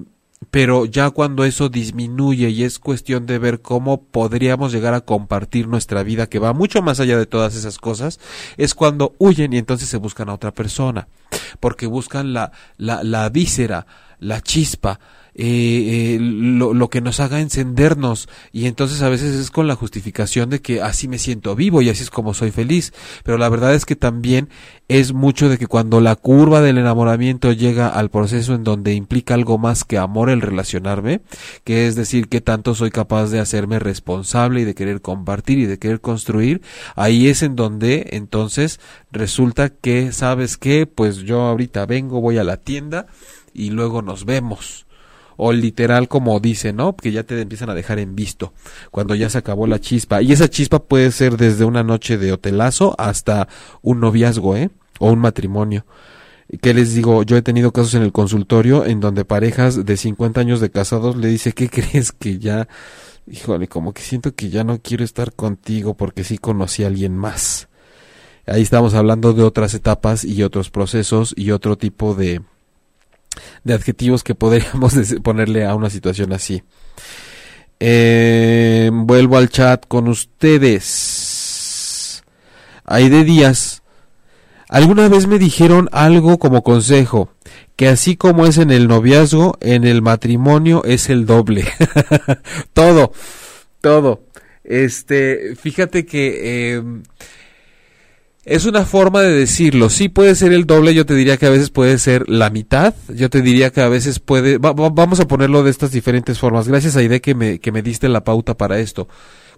[0.51, 5.67] pero ya cuando eso disminuye y es cuestión de ver cómo podríamos llegar a compartir
[5.67, 8.21] nuestra vida que va mucho más allá de todas esas cosas,
[8.57, 11.09] es cuando huyen y entonces se buscan a otra persona,
[11.61, 13.87] porque buscan la, la, la víscera,
[14.19, 15.01] la chispa,
[15.39, 18.29] eh, eh, lo, lo, que nos haga encendernos.
[18.53, 21.91] Y entonces a veces es con la justificación de que así me siento vivo y
[21.91, 22.95] así es como soy feliz.
[23.23, 24.49] Pero la verdad es que también
[24.89, 29.35] es mucho de que cuando la curva del enamoramiento llega al proceso en donde implica
[29.35, 31.23] algo más que amor el relacionarme
[31.65, 35.67] que es decir que tanto soy capaz de hacerme responsable y de querer compartir y
[35.67, 36.63] de querer construir
[36.95, 38.79] ahí es en donde entonces
[39.11, 43.07] resulta que sabes que pues yo ahorita vengo voy a la tienda
[43.53, 44.86] y luego nos vemos
[45.37, 46.97] o literal como dice, ¿no?
[46.97, 48.53] Que ya te empiezan a dejar en visto
[48.91, 50.23] cuando ya se acabó la chispa.
[50.23, 53.49] Y esa chispa puede ser desde una noche de hotelazo hasta
[53.83, 54.71] un noviazgo, ¿eh?
[54.99, 55.85] O un matrimonio.
[56.63, 57.23] ¿Qué les digo?
[57.25, 61.17] Yo he tenido casos en el consultorio en donde parejas de 50 años de casados
[61.17, 62.69] le dice, ¿qué crees que ya?
[63.31, 67.17] Híjole, como que siento que ya no quiero estar contigo porque sí conocí a alguien
[67.17, 67.69] más.
[68.47, 72.43] Ahí estamos hablando de otras etapas y otros procesos y otro tipo de,
[73.65, 76.63] de adjetivos que podríamos ponerle a una situación así.
[77.79, 80.83] Eh, vuelvo al chat con ustedes.
[82.85, 83.83] Hay de días.
[84.69, 87.31] Alguna vez me dijeron algo como consejo,
[87.77, 91.65] que así como es en el noviazgo, en el matrimonio es el doble.
[92.73, 93.13] todo,
[93.81, 94.25] todo.
[94.65, 96.83] Este, fíjate que eh,
[98.47, 99.91] es una forma de decirlo.
[99.91, 102.95] Sí puede ser el doble, yo te diría que a veces puede ser la mitad.
[103.09, 104.59] Yo te diría que a veces puede...
[104.59, 106.69] vamos a ponerlo de estas diferentes formas.
[106.69, 109.09] Gracias a Ide que me, que me diste la pauta para esto.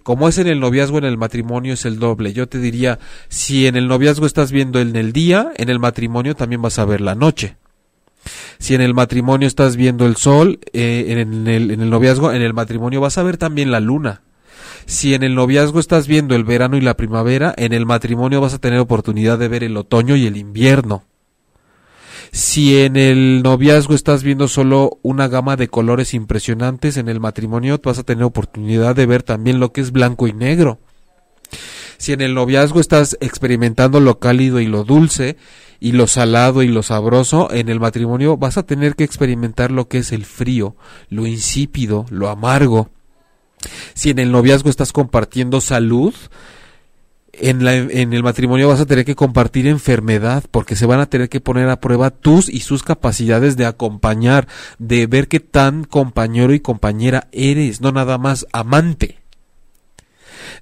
[0.01, 2.33] Como es en el noviazgo, en el matrimonio es el doble.
[2.33, 2.97] Yo te diría,
[3.27, 6.85] si en el noviazgo estás viendo en el día, en el matrimonio también vas a
[6.85, 7.57] ver la noche.
[8.57, 12.41] Si en el matrimonio estás viendo el sol, eh, en, el, en el noviazgo, en
[12.41, 14.23] el matrimonio vas a ver también la luna.
[14.89, 18.55] Si en el noviazgo estás viendo el verano y la primavera, en el matrimonio vas
[18.55, 21.03] a tener oportunidad de ver el otoño y el invierno.
[22.31, 27.79] Si en el noviazgo estás viendo solo una gama de colores impresionantes, en el matrimonio
[27.83, 30.79] vas a tener oportunidad de ver también lo que es blanco y negro.
[31.99, 35.37] Si en el noviazgo estás experimentando lo cálido y lo dulce,
[35.79, 39.87] y lo salado y lo sabroso, en el matrimonio vas a tener que experimentar lo
[39.87, 40.75] que es el frío,
[41.09, 42.89] lo insípido, lo amargo.
[43.93, 46.13] Si en el noviazgo estás compartiendo salud,
[47.33, 51.07] en, la, en, el matrimonio vas a tener que compartir enfermedad porque se van a
[51.07, 55.83] tener que poner a prueba tus y sus capacidades de acompañar, de ver qué tan
[55.83, 59.19] compañero y compañera eres, no nada más amante.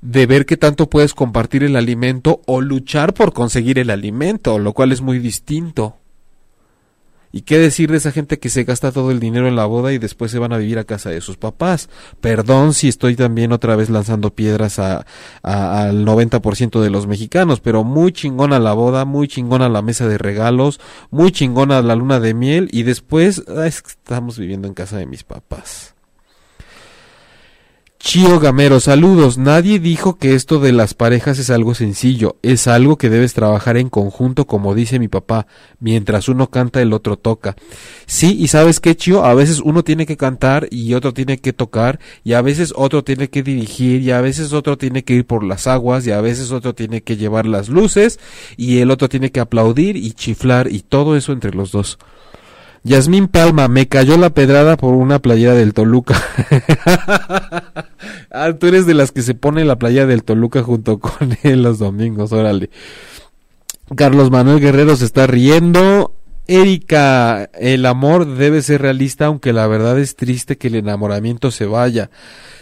[0.02, 4.74] De ver qué tanto puedes compartir el alimento o luchar por conseguir el alimento, lo
[4.74, 5.98] cual es muy distinto.
[7.38, 9.94] ¿Y qué decir de esa gente que se gasta todo el dinero en la boda
[9.94, 11.88] y después se van a vivir a casa de sus papás?
[12.20, 15.06] Perdón si estoy también otra vez lanzando piedras a,
[15.44, 20.18] al 90% de los mexicanos, pero muy chingona la boda, muy chingona la mesa de
[20.18, 20.80] regalos,
[21.12, 25.97] muy chingona la luna de miel y después estamos viviendo en casa de mis papás.
[28.00, 29.38] Chío Gamero, saludos.
[29.38, 33.76] Nadie dijo que esto de las parejas es algo sencillo, es algo que debes trabajar
[33.76, 35.48] en conjunto, como dice mi papá.
[35.80, 37.56] Mientras uno canta, el otro toca.
[38.06, 41.54] Sí, y sabes qué, Chío, a veces uno tiene que cantar y otro tiene que
[41.54, 45.26] tocar, y a veces otro tiene que dirigir, y a veces otro tiene que ir
[45.26, 48.20] por las aguas, y a veces otro tiene que llevar las luces,
[48.58, 51.98] y el otro tiene que aplaudir y chiflar, y todo eso entre los dos.
[52.84, 56.16] Yasmín Palma, me cayó la pedrada por una playera del Toluca.
[58.32, 61.64] ah, tú eres de las que se pone la playa del Toluca junto con él
[61.64, 62.70] los domingos, órale.
[63.96, 66.14] Carlos Manuel Guerrero se está riendo.
[66.48, 71.66] Erika, el amor debe ser realista, aunque la verdad es triste que el enamoramiento se
[71.66, 72.10] vaya.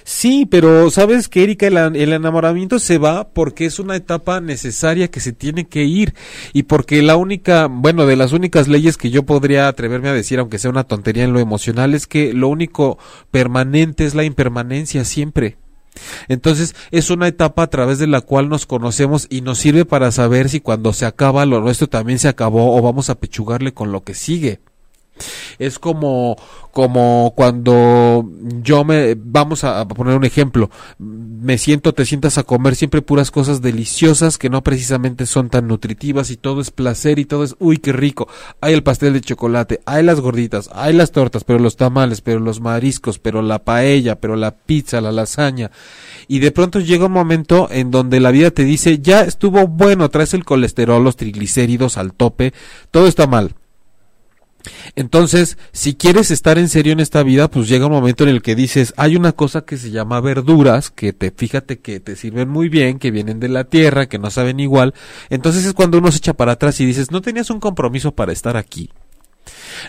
[0.04, 5.10] Sí, pero sabes que Erika, el, el, enamoramiento se va porque es una etapa necesaria
[5.10, 6.14] que se tiene que ir
[6.54, 10.40] y porque la única, bueno, de las únicas leyes que yo podría atreverme a decir,
[10.40, 12.98] aunque sea una tontería en lo emocional, es que lo único
[13.32, 15.58] permanente es la impermanencia siempre.
[16.28, 20.12] Entonces es una etapa a través de la cual nos conocemos y nos sirve para
[20.12, 23.92] saber si cuando se acaba lo nuestro también se acabó o vamos a pechugarle con
[23.92, 24.60] lo que sigue.
[25.60, 26.36] Es como,
[26.72, 28.30] como cuando
[28.62, 33.32] yo me, vamos a, poner un ejemplo, me siento, te sientas a comer siempre puras
[33.32, 37.56] cosas deliciosas que no precisamente son tan nutritivas y todo es placer y todo es,
[37.60, 38.28] uy, qué rico.
[38.60, 42.40] Hay el pastel de chocolate, hay las gorditas, hay las tortas, pero los tamales, pero
[42.40, 45.72] los mariscos, pero la paella, pero la pizza, la lasaña.
[46.28, 50.10] Y de pronto llega un momento en donde la vida te dice, ya estuvo bueno,
[50.10, 52.54] traes el colesterol, los triglicéridos al tope,
[52.92, 53.56] todo está mal
[54.96, 58.42] entonces, si quieres estar en serio en esta vida, pues llega un momento en el
[58.42, 62.50] que dices, hay una cosa que se llama verduras, que te fíjate que te sirven
[62.50, 64.94] muy bien, que vienen de la tierra, que no saben igual.
[65.30, 68.32] Entonces es cuando uno se echa para atrás y dices, no tenías un compromiso para
[68.32, 68.90] estar aquí.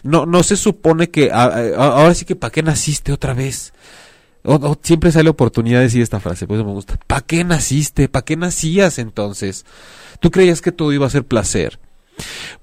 [0.02, 3.72] No, no se supone que ahora sí que para qué naciste otra vez.
[4.42, 6.98] O, siempre sale oportunidad de decir esta frase, pues me gusta.
[7.06, 8.08] ¿Para qué naciste?
[8.08, 9.64] ¿Para qué nacías entonces?
[10.20, 11.80] ¿Tú creías que todo iba a ser placer?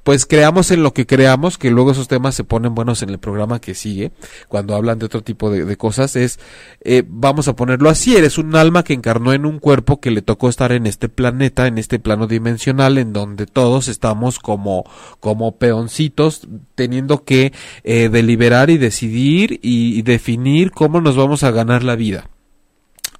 [0.03, 3.19] Pues creamos en lo que creamos, que luego esos temas se ponen buenos en el
[3.19, 4.11] programa que sigue,
[4.47, 6.39] cuando hablan de otro tipo de, cosas, es,
[6.81, 10.21] eh, vamos a ponerlo así, eres un alma que encarnó en un cuerpo que le
[10.21, 14.83] tocó estar en este planeta, en este plano dimensional, en donde todos estamos como,
[15.19, 21.83] como peoncitos, teniendo que eh, deliberar y decidir y definir cómo nos vamos a ganar
[21.83, 22.29] la vida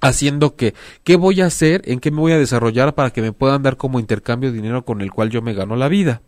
[0.04, 1.82] haciendo que, ¿qué voy a hacer?
[1.86, 5.00] ¿En qué me voy a desarrollar para que me puedan dar como intercambio dinero con
[5.00, 6.22] el cual yo me gano la vida?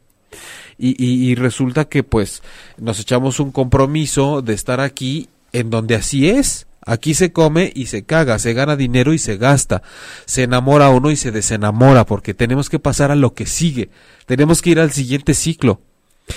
[0.79, 2.43] Y, y, resulta que pues
[2.77, 6.67] nos echamos un compromiso de estar aquí en donde así es.
[6.85, 9.83] Aquí se come y se caga, se gana dinero y se gasta,
[10.25, 13.91] se enamora uno y se desenamora, porque tenemos que pasar a lo que sigue,
[14.25, 15.81] tenemos que ir al siguiente ciclo.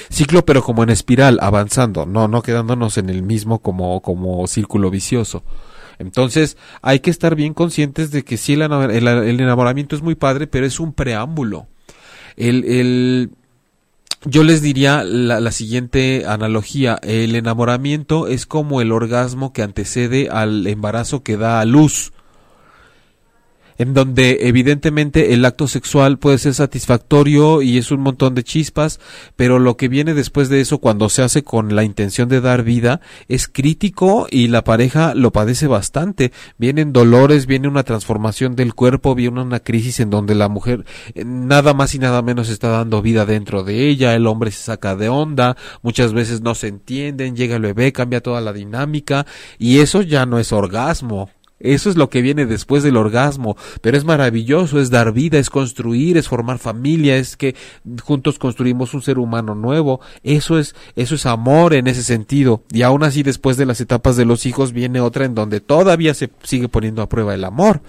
[0.10, 4.90] Ciclo pero como en espiral, avanzando, no, no quedándonos en el mismo como, como círculo
[4.90, 5.44] vicioso.
[6.00, 10.66] Entonces hay que estar bien conscientes de que sí, el, enamoramiento es muy padre, pero
[10.66, 11.68] es un preámbulo.
[12.38, 13.32] El, el,
[14.24, 16.98] yo les diría la, la, siguiente analogía.
[17.04, 22.14] El enamoramiento es como el orgasmo que antecede al embarazo que da a luz
[23.80, 29.00] en donde evidentemente el acto sexual puede ser satisfactorio y es un montón de chispas,
[29.38, 32.64] pero lo que viene después de eso cuando se hace con la intención de dar
[32.64, 33.00] vida
[33.30, 36.34] es crítico y la pareja lo padece bastante.
[36.58, 41.24] Vienen dolores, viene una transformación del cuerpo, viene una crisis en donde la mujer eh,
[41.26, 44.98] nada más y nada menos está dando vida dentro de ella, el hombre se saca
[44.98, 49.26] de onda, muchas veces no se entienden, llega el bebé, cambia toda la dinámica
[49.58, 53.98] y eso ya no es orgasmo, eso es lo que viene después del orgasmo, pero
[53.98, 57.56] es maravilloso, es dar vida, es construir, es formar familia, es que
[58.02, 60.00] juntos construimos un ser humano nuevo.
[60.24, 62.64] Eso es eso es amor en ese sentido.
[62.72, 66.14] Y aún así después de las etapas de los hijos viene otra en donde todavía
[66.14, 67.82] se sigue poniendo a prueba el amor.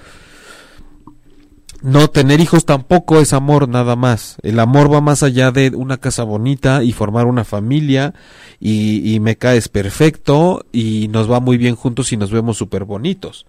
[1.83, 4.37] No tener hijos tampoco es amor nada más.
[4.43, 8.13] El amor va más allá de una casa bonita y formar una familia
[8.59, 12.85] y, y me caes perfecto y nos va muy bien juntos y nos vemos súper
[12.85, 13.47] bonitos.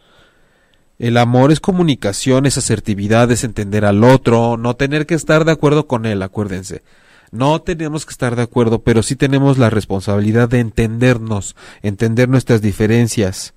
[1.01, 5.51] El amor es comunicación, es asertividad, es entender al otro, no tener que estar de
[5.51, 6.83] acuerdo con él, acuérdense.
[7.31, 12.61] No tenemos que estar de acuerdo, pero sí tenemos la responsabilidad de entendernos, entender nuestras
[12.61, 13.55] diferencias.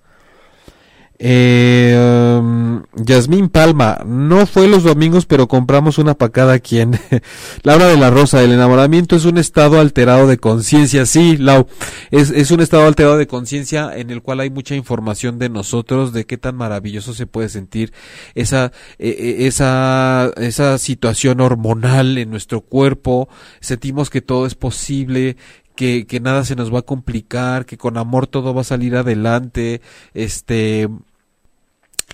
[1.26, 7.00] Eh, um, Yasmín Palma, no fue los domingos, pero compramos una para cada quien.
[7.62, 11.06] Laura de la Rosa, el enamoramiento es un estado alterado de conciencia.
[11.06, 11.66] Sí, Lau,
[12.10, 16.12] es, es un estado alterado de conciencia en el cual hay mucha información de nosotros,
[16.12, 17.94] de qué tan maravilloso se puede sentir
[18.34, 23.30] esa, e, e, esa, esa situación hormonal en nuestro cuerpo.
[23.60, 25.38] Sentimos que todo es posible,
[25.74, 28.94] que, que nada se nos va a complicar, que con amor todo va a salir
[28.94, 29.80] adelante,
[30.12, 30.90] este,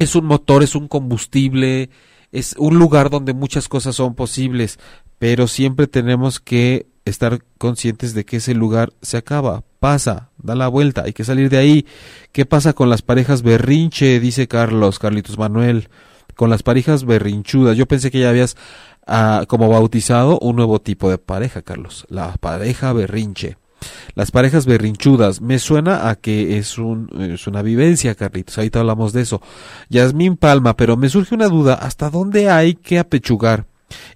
[0.01, 1.91] es un motor, es un combustible,
[2.33, 4.79] es un lugar donde muchas cosas son posibles,
[5.19, 10.69] pero siempre tenemos que estar conscientes de que ese lugar se acaba, pasa, da la
[10.69, 11.87] vuelta, hay que salir de ahí.
[12.33, 14.21] ¿Qué pasa con las parejas berrinche?
[14.21, 15.91] Dice Carlos, Carlitos Manuel,
[16.35, 17.77] con las parejas berrinchudas.
[17.77, 18.57] Yo pensé que ya habías
[19.49, 23.59] como bautizado un nuevo tipo de pareja, Carlos, la pareja berrinche.
[24.15, 27.09] Las parejas berrinchudas, me suena a que es, un,
[27.47, 29.41] una vivencia, Carlitos, ahorita hablamos de eso.
[29.89, 33.67] Yasmín Palma, pero me surge una duda, ¿hasta dónde hay que apechugar?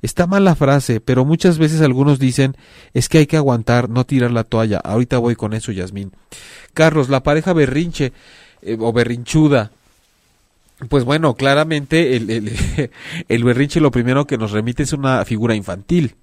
[0.02, 2.56] Está mal la frase, pero muchas veces algunos dicen
[2.92, 4.78] es que hay que aguantar, no tirar la toalla.
[4.78, 6.12] Ahorita voy con eso, Yasmín.
[6.74, 8.12] Carlos, la pareja berrinche
[8.62, 9.72] eh, o berrinchuda,
[10.88, 12.30] pues bueno, claramente el,
[13.28, 16.16] el, berrinche lo primero que nos remite es una figura infantil.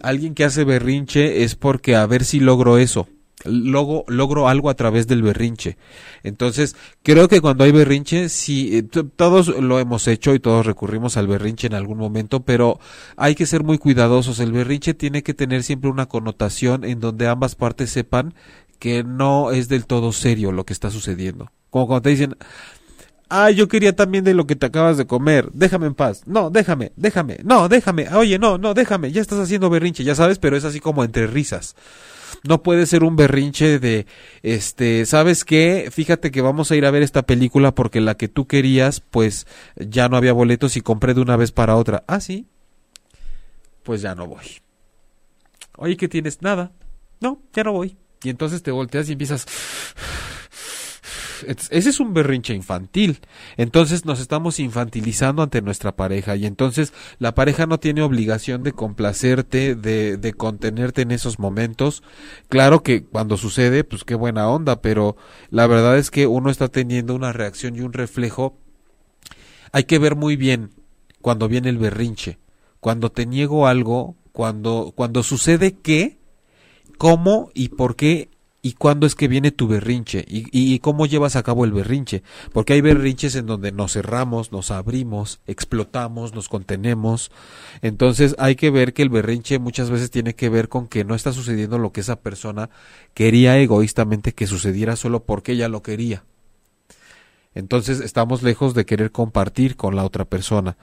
[0.00, 3.08] Alguien que hace berrinche es porque a ver si logro eso.
[3.44, 5.78] Logro, logro algo a través del berrinche.
[6.24, 11.16] Entonces, creo que cuando hay berrinche, sí, eh, todos lo hemos hecho y todos recurrimos
[11.16, 12.80] al berrinche en algún momento, pero
[13.16, 14.40] hay que ser muy cuidadosos.
[14.40, 18.34] El berrinche tiene que tener siempre una connotación en donde ambas partes sepan
[18.78, 21.50] que no es del todo serio lo que está sucediendo.
[21.70, 22.36] Como cuando te dicen,
[23.30, 25.50] Ah, yo quería también de lo que te acabas de comer.
[25.52, 26.22] Déjame en paz.
[26.26, 27.38] No, déjame, déjame.
[27.44, 28.08] No, déjame.
[28.14, 29.12] Oye, no, no, déjame.
[29.12, 31.76] Ya estás haciendo berrinche, ya sabes, pero es así como entre risas.
[32.42, 34.06] No puede ser un berrinche de,
[34.42, 35.88] este, ¿sabes qué?
[35.90, 39.46] Fíjate que vamos a ir a ver esta película porque la que tú querías, pues
[39.76, 42.04] ya no había boletos y compré de una vez para otra.
[42.06, 42.46] Ah, sí.
[43.82, 44.46] Pues ya no voy.
[45.76, 46.40] Oye, ¿qué tienes?
[46.42, 46.72] Nada.
[47.20, 47.96] No, ya no voy.
[48.22, 49.46] Y entonces te volteas y empiezas
[51.46, 53.20] ese es un berrinche infantil.
[53.56, 58.72] Entonces nos estamos infantilizando ante nuestra pareja y entonces la pareja no tiene obligación de
[58.72, 62.02] complacerte, de, contenerte en esos momentos.
[62.48, 65.16] Claro que cuando sucede, pues qué buena onda, pero
[65.50, 68.58] la verdad es que uno está teniendo una reacción y un reflejo.
[69.72, 70.70] Hay que ver muy bien
[71.20, 72.38] cuando viene el berrinche.
[72.80, 76.18] Cuando te niego algo, cuando, cuando sucede qué,
[76.96, 78.30] cómo y por qué
[78.68, 82.22] y cuándo es que viene tu berrinche y, cómo llevas a cabo el berrinche.
[82.52, 87.30] Porque hay berrinches en donde nos cerramos, nos abrimos, explotamos, nos contenemos.
[87.80, 91.14] Entonces hay que ver que el berrinche muchas veces tiene que ver con que no
[91.14, 92.68] está sucediendo lo que esa persona
[93.14, 96.24] quería egoístamente que sucediera solo porque ella lo quería.
[97.54, 100.76] Entonces estamos lejos de querer compartir con la otra persona.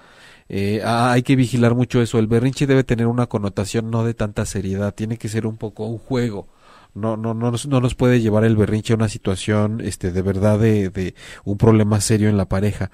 [0.50, 2.18] Eh, hay que vigilar mucho eso.
[2.18, 5.86] El berrinche debe tener una connotación no de tanta seriedad, tiene que ser un poco
[5.86, 6.48] un juego
[6.96, 10.22] no, no, no, nos, no nos puede llevar el berrinche a una situación este, de
[10.22, 12.90] verdad de, de un problema serio en la pareja,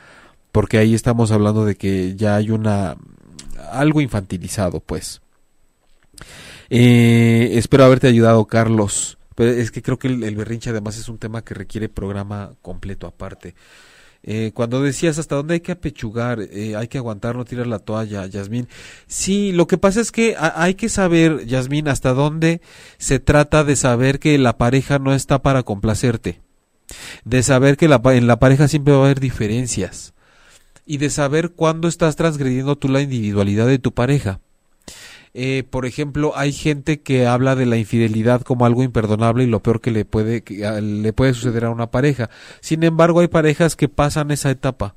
[0.52, 2.98] porque ahí estamos hablando de que ya hay una
[3.72, 5.22] algo infantilizado, pues.
[6.70, 9.18] Eh, espero haberte ayudado, Carlos.
[9.36, 12.54] Pero es que creo que el, el berrinche además es un tema que requiere programa
[12.62, 13.56] completo aparte.
[14.24, 17.80] Eh, cuando decías hasta dónde hay que apechugar, eh, hay que aguantar, no tirar la
[17.80, 18.68] toalla, Yasmín.
[19.08, 22.62] Sí, lo que pasa es que hay que saber, Yasmín, hasta dónde
[22.98, 26.42] se trata de saber que la pareja no está para complacerte,
[27.26, 30.14] de saber que la, en la pareja siempre va a haber diferencias
[30.86, 34.40] y de saber cuándo estás transgrediendo tú la individualidad de tu pareja.
[35.34, 39.62] Eh, por ejemplo, hay gente que habla de la infidelidad como algo imperdonable y lo
[39.64, 42.30] peor que le puede, que, le puede suceder a una pareja.
[42.60, 44.96] Sin embargo, hay parejas que pasan esa etapa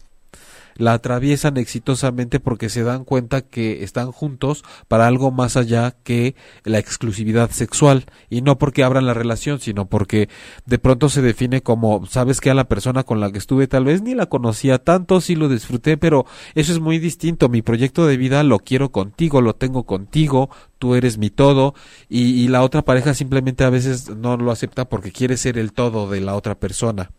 [0.76, 6.34] la atraviesan exitosamente porque se dan cuenta que están juntos para algo más allá que
[6.64, 8.06] la exclusividad sexual.
[8.30, 10.28] Y no porque abran la relación, sino porque
[10.66, 13.84] de pronto se define como, sabes que a la persona con la que estuve tal
[13.84, 18.06] vez ni la conocía tanto, sí lo disfruté, pero eso es muy distinto, mi proyecto
[18.06, 21.74] de vida lo quiero contigo, lo tengo contigo, tú eres mi todo.
[22.08, 25.72] Y, y la otra pareja simplemente a veces no lo acepta porque quiere ser el
[25.72, 27.10] todo de la otra persona.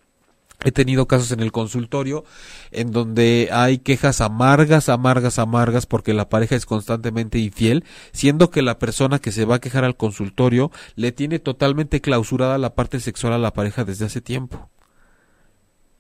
[0.64, 2.24] He tenido casos en el consultorio
[2.72, 7.84] en donde hay quejas amargas, amargas, amargas porque la pareja es constantemente infiel,
[8.14, 12.58] siendo que la persona que se va a quejar al consultorio le tiene totalmente clausurada
[12.58, 14.70] la parte sexual a la pareja desde hace tiempo.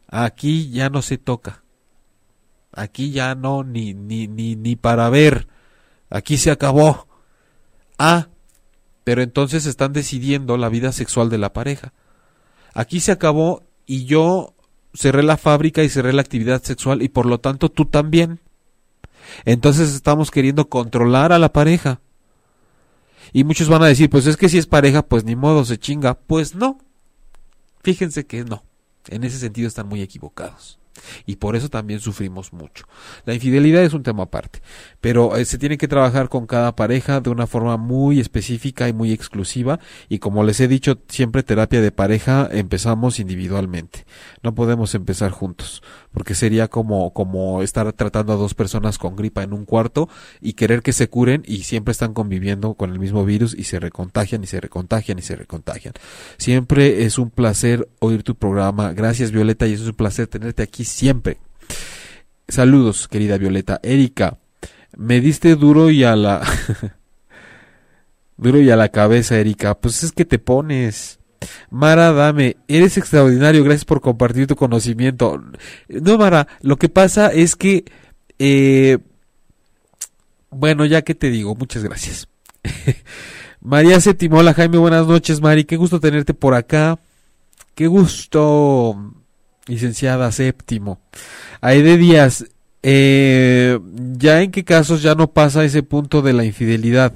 [0.07, 1.63] Aquí ya no se toca.
[2.71, 5.47] Aquí ya no ni ni ni ni para ver.
[6.09, 7.07] Aquí se acabó.
[7.97, 8.27] Ah,
[9.03, 11.93] pero entonces están decidiendo la vida sexual de la pareja.
[12.73, 14.53] Aquí se acabó y yo
[14.93, 18.39] cerré la fábrica y cerré la actividad sexual y por lo tanto tú también.
[19.43, 22.01] Entonces estamos queriendo controlar a la pareja.
[23.33, 25.77] Y muchos van a decir, pues es que si es pareja, pues ni modo se
[25.77, 26.13] chinga.
[26.13, 26.77] Pues no.
[27.83, 28.63] Fíjense que no.
[29.09, 30.79] En ese sentido están muy equivocados
[31.25, 32.85] y por eso también sufrimos mucho.
[33.25, 34.61] La infidelidad es un tema aparte,
[35.01, 38.93] pero eh, se tiene que trabajar con cada pareja de una forma muy específica y
[38.93, 39.79] muy exclusiva
[40.09, 44.05] y como les he dicho, siempre terapia de pareja empezamos individualmente.
[44.43, 45.81] No podemos empezar juntos,
[46.11, 50.09] porque sería como como estar tratando a dos personas con gripa en un cuarto
[50.41, 53.79] y querer que se curen y siempre están conviviendo con el mismo virus y se
[53.79, 55.93] recontagian y se recontagian y se recontagian.
[56.37, 58.93] Siempre es un placer oír tu programa.
[58.93, 61.37] Gracias Violeta y es un placer tenerte aquí siempre.
[62.47, 63.79] Saludos, querida Violeta.
[63.83, 64.37] Erika,
[64.95, 66.41] me diste duro y a la...
[68.37, 69.75] duro y a la cabeza, Erika.
[69.75, 71.19] Pues es que te pones.
[71.69, 75.43] Mara, dame, eres extraordinario, gracias por compartir tu conocimiento.
[75.89, 77.85] No, Mara, lo que pasa es que...
[78.39, 78.97] Eh,
[80.49, 82.29] bueno, ya que te digo, muchas gracias.
[83.59, 86.97] María Setimola, Jaime, buenas noches, Mari, qué gusto tenerte por acá.
[87.73, 88.95] Qué gusto
[89.67, 90.99] licenciada séptimo.
[91.61, 92.45] de Díaz,
[92.83, 93.79] eh,
[94.17, 97.13] ¿ya en qué casos ya no pasa ese punto de la infidelidad?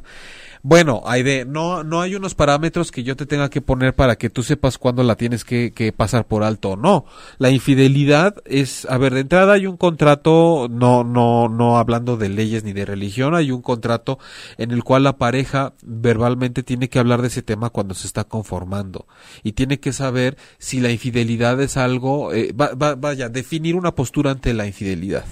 [0.62, 4.30] Bueno, Aide, no, no hay unos parámetros que yo te tenga que poner para que
[4.30, 7.06] tú sepas cuándo la tienes que, que, pasar por alto o no.
[7.38, 12.28] La infidelidad es, a ver, de entrada hay un contrato, no, no, no hablando de
[12.28, 14.20] leyes ni de religión, hay un contrato
[14.58, 18.26] en el cual la pareja verbalmente tiene que hablar de ese tema cuando se está
[18.26, 19.08] conformando
[19.44, 24.54] y tiene que saber si la infidelidad es algo, eh, vaya, definir una postura ante
[24.54, 25.26] la infidelidad.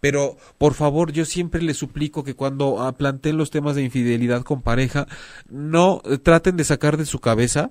[0.00, 4.42] Pero, por favor, yo siempre les suplico que cuando ah, planteen los temas de infidelidad
[4.42, 5.06] con pareja,
[5.48, 7.70] no eh, traten de sacar de su cabeza,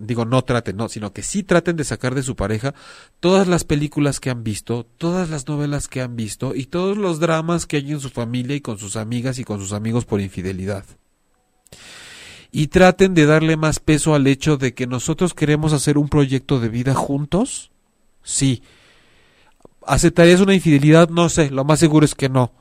[0.00, 2.74] digo no traten, no, sino que sí traten de sacar de su pareja
[3.20, 7.20] todas las películas que han visto, todas las novelas que han visto y todos los
[7.20, 10.20] dramas que hay en su familia y con sus amigas y con sus amigos por
[10.20, 10.84] infidelidad.
[12.52, 16.58] Y traten de darle más peso al hecho de que nosotros queremos hacer un proyecto
[16.58, 17.70] de vida juntos.
[18.24, 18.62] Sí,
[19.86, 21.08] ¿Aceptarías una infidelidad?
[21.08, 22.52] No sé, lo más seguro es que no.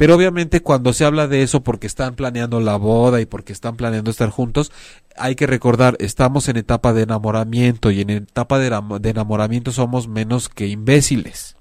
[0.00, 3.76] Pero obviamente cuando se habla de eso porque están planeando la boda y porque están
[3.76, 4.72] planeando estar juntos,
[5.14, 8.68] hay que recordar, estamos en etapa de enamoramiento y en etapa de,
[9.10, 11.56] enamoramiento somos menos que imbéciles.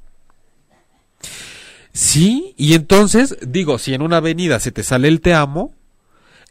[1.92, 5.74] Sí, y entonces, digo, si en una avenida se te sale el te amo,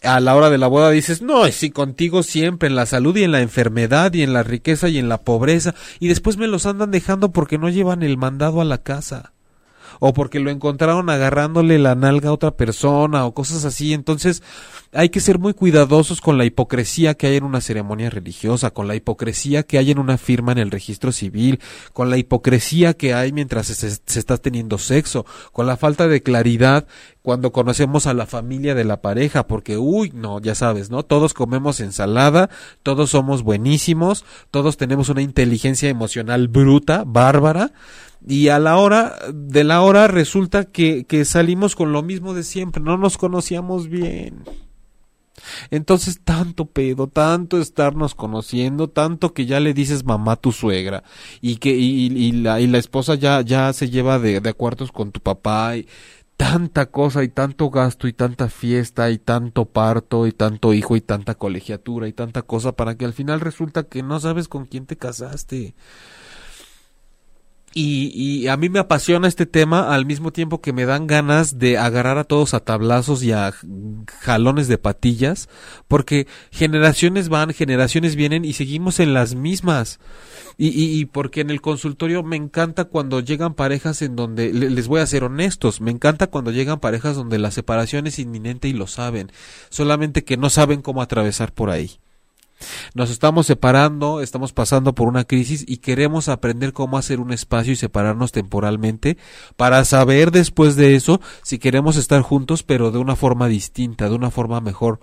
[0.03, 3.25] a la hora de la boda dices, no, sí, contigo siempre, en la salud y
[3.25, 6.67] en la enfermedad y en la riqueza y en la pobreza, y después me los
[6.67, 9.33] andan dejando porque no llevan el mandado a la casa
[10.01, 13.93] o porque lo encontraron agarrándole la nalga a otra persona o cosas así.
[13.93, 14.43] Entonces
[14.93, 18.89] hay que ser muy cuidadosos con la hipocresía que hay en una ceremonia religiosa, con
[18.89, 21.61] la hipocresía que hay en una firma en el registro civil,
[21.93, 26.23] con la hipocresía que hay mientras se, se está teniendo sexo, con la falta de
[26.23, 26.87] claridad
[27.29, 31.03] cuando conocemos a la familia de la pareja, porque, uy, no, ya sabes, ¿no?
[31.03, 32.49] Todos comemos ensalada,
[32.83, 37.73] todos somos buenísimos, todos tenemos una inteligencia emocional bruta, bárbara,
[38.27, 42.43] y a la hora de la hora resulta que, que salimos con lo mismo de
[42.43, 44.45] siempre, no nos conocíamos bien.
[45.71, 51.05] Entonces tanto pedo, tanto estarnos conociendo, tanto que ya le dices mamá a tu suegra
[51.41, 54.93] y que y, y, la, y la esposa ya, ya se lleva de, de acuerdos
[54.93, 55.87] con tu papá y
[56.37, 61.01] tanta cosa y tanto gasto y tanta fiesta y tanto parto y tanto hijo y
[61.01, 64.87] tanta colegiatura y tanta cosa para que al final resulta que no sabes con quién
[64.87, 65.75] te casaste.
[67.81, 71.61] Y, y, a mí me apasiona este tema al mismo tiempo que me dan ganas
[71.61, 73.55] de agarrar a todos a tablazos y a
[74.19, 75.49] jalones de patillas,
[75.87, 80.01] porque generaciones van, generaciones vienen y seguimos en las mismas.
[80.57, 84.89] Y, y, y porque en el consultorio me encanta cuando llegan parejas en donde, les
[84.89, 88.73] voy a ser honestos, me encanta cuando llegan parejas donde la separación es inminente y
[88.73, 89.31] lo saben,
[89.71, 92.01] solamente que no saben cómo atravesar por ahí.
[92.95, 97.73] Nos estamos separando, estamos pasando por una crisis y queremos aprender cómo hacer un espacio
[97.73, 99.17] y separarnos temporalmente
[99.57, 104.15] para saber después de eso si queremos estar juntos pero de una forma distinta, de
[104.15, 105.01] una forma mejor.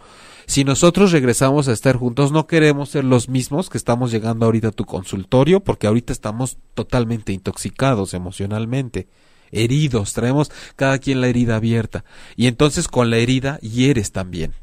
[0.48, 4.70] Si nosotros regresamos a estar juntos, no queremos ser los mismos que estamos llegando ahorita
[4.70, 9.08] a tu consultorio porque ahorita estamos totalmente intoxicados emocionalmente
[9.52, 12.04] heridos, traemos cada quien la herida abierta
[12.36, 14.54] y entonces con la herida hieres también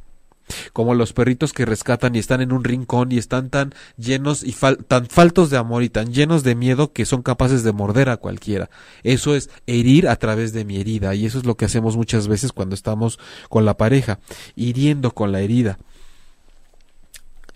[0.72, 4.54] como los perritos que rescatan y están en un rincón y están tan llenos y
[4.86, 8.16] tan faltos de amor y tan llenos de miedo que son capaces de morder a
[8.16, 8.70] cualquiera.
[9.02, 12.28] Eso es herir a través de mi herida y eso es lo que hacemos muchas
[12.28, 13.18] veces cuando estamos
[13.48, 14.18] con la pareja,
[14.56, 15.78] hiriendo con la herida.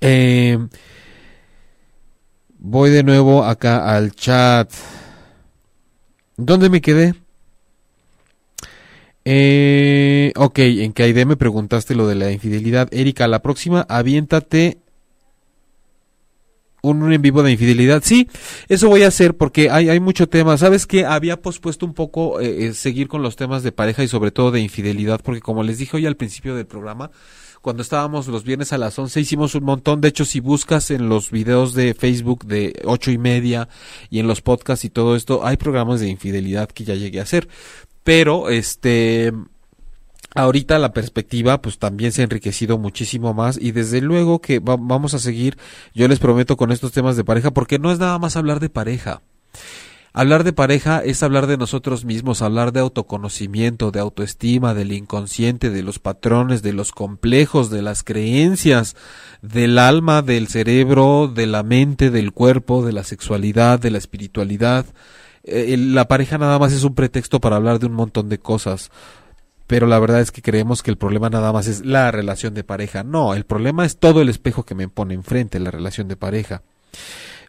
[0.00, 0.58] Eh,
[2.58, 4.70] voy de nuevo acá al chat.
[6.36, 7.14] ¿Dónde me quedé?
[9.28, 12.88] Eh, ok, en Kaide me preguntaste lo de la infidelidad.
[12.92, 14.78] Erika, la próxima, aviéntate
[16.80, 18.02] un en vivo de infidelidad.
[18.04, 18.28] Sí,
[18.68, 20.56] eso voy a hacer porque hay, hay mucho tema.
[20.56, 24.08] ¿Sabes que Había pospuesto un poco eh, eh, seguir con los temas de pareja y
[24.08, 27.10] sobre todo de infidelidad porque como les dije hoy al principio del programa,
[27.62, 30.00] cuando estábamos los viernes a las 11 hicimos un montón.
[30.00, 33.68] De hecho, si buscas en los videos de Facebook de ocho y media
[34.08, 37.24] y en los podcasts y todo esto, hay programas de infidelidad que ya llegué a
[37.24, 37.48] hacer
[38.06, 39.32] pero este
[40.36, 45.12] ahorita la perspectiva pues también se ha enriquecido muchísimo más y desde luego que vamos
[45.14, 45.58] a seguir,
[45.92, 48.70] yo les prometo con estos temas de pareja porque no es nada más hablar de
[48.70, 49.22] pareja.
[50.12, 55.68] Hablar de pareja es hablar de nosotros mismos, hablar de autoconocimiento, de autoestima, del inconsciente,
[55.70, 58.94] de los patrones, de los complejos, de las creencias,
[59.42, 64.86] del alma, del cerebro, de la mente, del cuerpo, de la sexualidad, de la espiritualidad,
[65.46, 68.90] eh, la pareja nada más es un pretexto para hablar de un montón de cosas.
[69.66, 72.64] Pero la verdad es que creemos que el problema nada más es la relación de
[72.64, 73.02] pareja.
[73.02, 76.62] No, el problema es todo el espejo que me pone enfrente, la relación de pareja.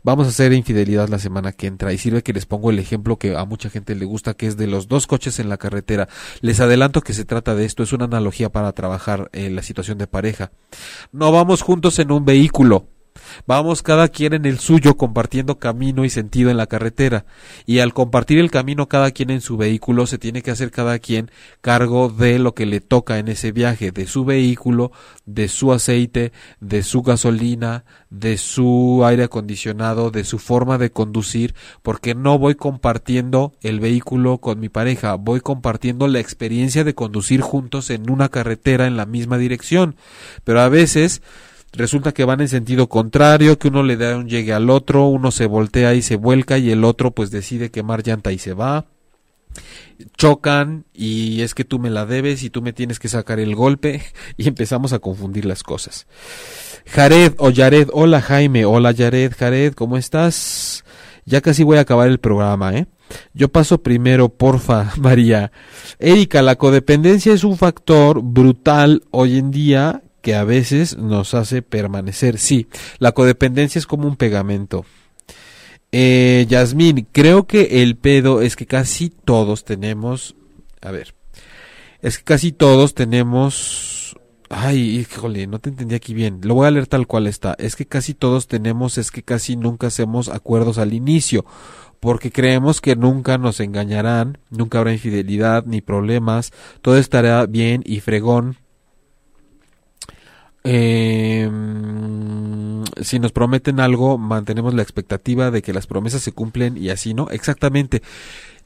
[0.03, 3.17] Vamos a hacer infidelidad la semana que entra y sirve que les pongo el ejemplo
[3.17, 6.07] que a mucha gente le gusta, que es de los dos coches en la carretera.
[6.41, 9.97] Les adelanto que se trata de esto, es una analogía para trabajar en la situación
[9.97, 10.51] de pareja.
[11.11, 12.87] No vamos juntos en un vehículo,
[13.45, 17.25] Vamos cada quien en el suyo compartiendo camino y sentido en la carretera.
[17.65, 20.99] Y al compartir el camino cada quien en su vehículo se tiene que hacer cada
[20.99, 24.91] quien cargo de lo que le toca en ese viaje, de su vehículo,
[25.25, 31.55] de su aceite, de su gasolina, de su aire acondicionado, de su forma de conducir,
[31.81, 37.41] porque no voy compartiendo el vehículo con mi pareja, voy compartiendo la experiencia de conducir
[37.41, 39.95] juntos en una carretera en la misma dirección.
[40.43, 41.21] Pero a veces
[41.77, 45.31] resulta que van en sentido contrario, que uno le da un llegue al otro, uno
[45.31, 48.85] se voltea y se vuelca y el otro pues decide quemar llanta y se va.
[50.17, 53.55] Chocan y es que tú me la debes y tú me tienes que sacar el
[53.55, 54.03] golpe
[54.37, 56.07] y empezamos a confundir las cosas.
[56.85, 60.83] Jared o Jared, hola Jaime, hola Jared, Jared, ¿cómo estás?
[61.25, 62.87] Ya casi voy a acabar el programa, ¿eh?
[63.33, 65.51] Yo paso primero, porfa, María.
[65.99, 71.61] Erika, la codependencia es un factor brutal hoy en día que a veces nos hace
[71.61, 72.37] permanecer.
[72.37, 72.67] Sí,
[72.99, 74.85] la codependencia es como un pegamento.
[75.93, 80.35] Eh, Yasmín, creo que el pedo es que casi todos tenemos,
[80.81, 81.15] a ver,
[82.01, 84.17] es que casi todos tenemos
[84.49, 86.41] Ay, híjole, no te entendí aquí bien.
[86.43, 87.55] Lo voy a leer tal cual está.
[87.57, 91.45] Es que casi todos tenemos, es que casi nunca hacemos acuerdos al inicio,
[92.01, 96.51] porque creemos que nunca nos engañarán, nunca habrá infidelidad ni problemas,
[96.81, 98.57] todo estará bien y fregón.
[100.69, 101.49] Eh,
[103.01, 107.13] si nos prometen algo, mantenemos la expectativa de que las promesas se cumplen y así,
[107.13, 107.29] ¿no?
[107.29, 108.01] Exactamente.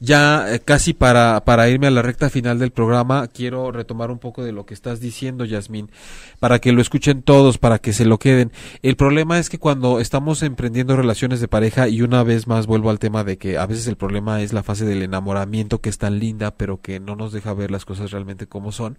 [0.00, 4.18] Ya eh, casi para, para irme a la recta final del programa, quiero retomar un
[4.18, 5.92] poco de lo que estás diciendo, Yasmín,
[6.40, 8.50] para que lo escuchen todos, para que se lo queden.
[8.82, 12.90] El problema es que cuando estamos emprendiendo relaciones de pareja, y una vez más vuelvo
[12.90, 15.98] al tema de que a veces el problema es la fase del enamoramiento, que es
[15.98, 18.98] tan linda, pero que no nos deja ver las cosas realmente como son.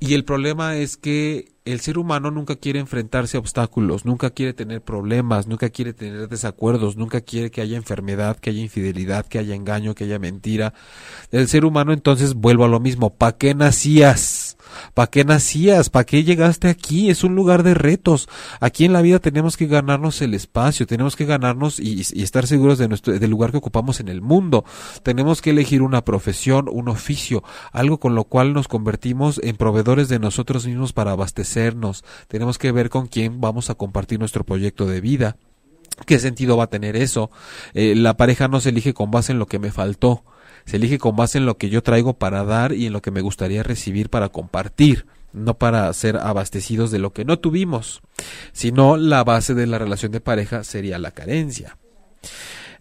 [0.00, 4.52] Y el problema es que el ser humano nunca quiere enfrentarse a obstáculos, nunca quiere
[4.52, 9.38] tener problemas, nunca quiere tener desacuerdos, nunca quiere que haya enfermedad, que haya infidelidad, que
[9.38, 10.74] haya engaño, que haya mentira.
[11.30, 14.56] El ser humano entonces vuelvo a lo mismo, ¿para qué nacías?
[14.94, 15.90] ¿Para qué nacías?
[15.90, 17.10] ¿Para qué llegaste aquí?
[17.10, 18.28] Es un lugar de retos.
[18.60, 22.78] Aquí en la vida tenemos que ganarnos el espacio, tenemos que ganarnos y, estar seguros
[22.78, 24.64] de del lugar que ocupamos en el mundo.
[25.02, 27.42] Tenemos que elegir una profesión, un oficio,
[27.72, 32.04] algo con lo cual nos convertimos en proveedores de nosotros mismos para abastecernos.
[32.28, 35.36] Tenemos que ver con quién vamos a compartir nuestro proyecto de vida.
[36.06, 37.30] ¿Qué sentido va a tener eso?
[37.74, 40.24] Eh, la pareja no se elige con base en lo que me faltó,
[40.64, 43.10] se elige con base en lo que yo traigo para dar y en lo que
[43.10, 48.02] me gustaría recibir para compartir, no para ser abastecidos de lo que no tuvimos,
[48.52, 51.76] sino la base de la relación de pareja sería la carencia.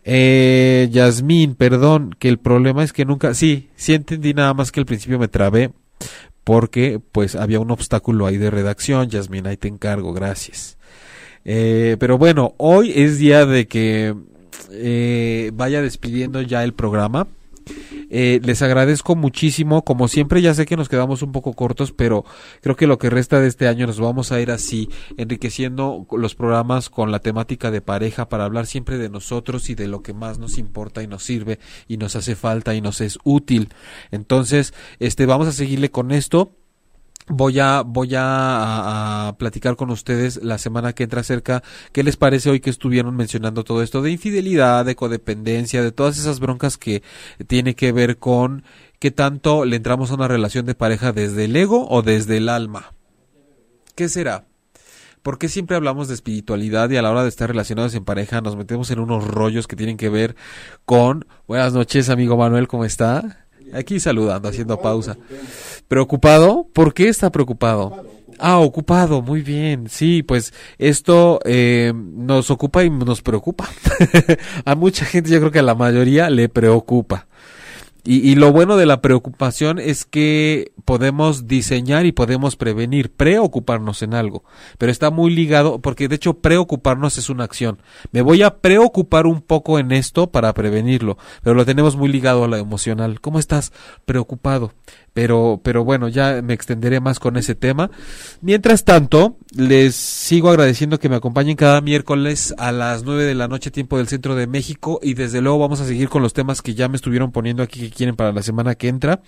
[0.04, 4.80] Eh, Yasmín, perdón, que el problema es que nunca, sí, sí entendí nada más que
[4.80, 5.72] al principio me trabé
[6.44, 10.78] porque pues había un obstáculo ahí de redacción, Yasmín, ahí te encargo, gracias.
[11.46, 14.16] Eh, pero bueno, hoy es día de que
[14.72, 17.28] eh, vaya despidiendo ya el programa.
[18.10, 19.84] Eh, les agradezco muchísimo.
[19.84, 22.26] Como siempre, ya sé que nos quedamos un poco cortos, pero
[22.62, 26.36] creo que lo que resta de este año nos vamos a ir así, enriqueciendo los
[26.36, 30.14] programas con la temática de pareja para hablar siempre de nosotros y de lo que
[30.14, 33.70] más nos importa y nos sirve y nos hace falta y nos es útil.
[34.12, 36.61] Entonces, este, vamos a seguirle con esto
[37.32, 42.50] voy a voy a, platicar con ustedes la semana que entra acerca qué les parece
[42.50, 47.04] hoy que estuvieron mencionando todo esto de infidelidad, de codependencia, de todas esas broncas que
[47.48, 48.64] tiene que ver con
[49.00, 52.50] qué tanto le entramos a una relación de pareja desde el ego o desde el
[52.50, 52.94] alma.
[53.96, 54.46] ¿Qué será?
[55.22, 58.42] ¿Por qué siempre hablamos de espiritualidad y a la hora de estar relacionados en pareja
[58.42, 60.36] nos metemos en unos rollos que tienen que ver
[60.86, 61.28] con...
[61.48, 63.46] Buenas noches, amigo Manuel, ¿cómo está?
[63.74, 65.18] Aquí saludando, haciendo pausa.
[65.88, 66.68] ¿Preocupado?
[66.74, 68.06] ¿Por qué está preocupado?
[68.40, 69.88] Ah, ocupado, muy bien.
[69.90, 73.70] Sí, pues esto eh, nos ocupa y nos preocupa.
[74.66, 77.28] a mucha gente, yo creo que a la mayoría le preocupa.
[78.04, 84.16] Y, lo bueno de la preocupación es que podemos diseñar y podemos prevenir, preocuparnos en
[84.16, 84.44] algo.
[84.80, 87.80] Pero está muy ligado, porque de hecho preocuparnos es una acción.
[88.12, 92.44] Me voy a preocupar un poco en esto para prevenirlo, pero lo tenemos muy ligado
[92.44, 93.22] a lo emocional.
[93.22, 93.72] ¿Cómo estás?
[94.06, 94.72] Preocupado
[95.14, 97.92] pero, pero bueno, ya me extenderé más con ese tema.
[98.42, 103.50] Mientras tanto, les sigo agradeciendo que me acompañen cada miércoles a las 9 de la
[103.50, 106.62] noche, tiempo del centro de México, y desde luego vamos a seguir con los temas
[106.62, 109.22] que ya me estuvieron poniendo aquí quieren para la semana que entra,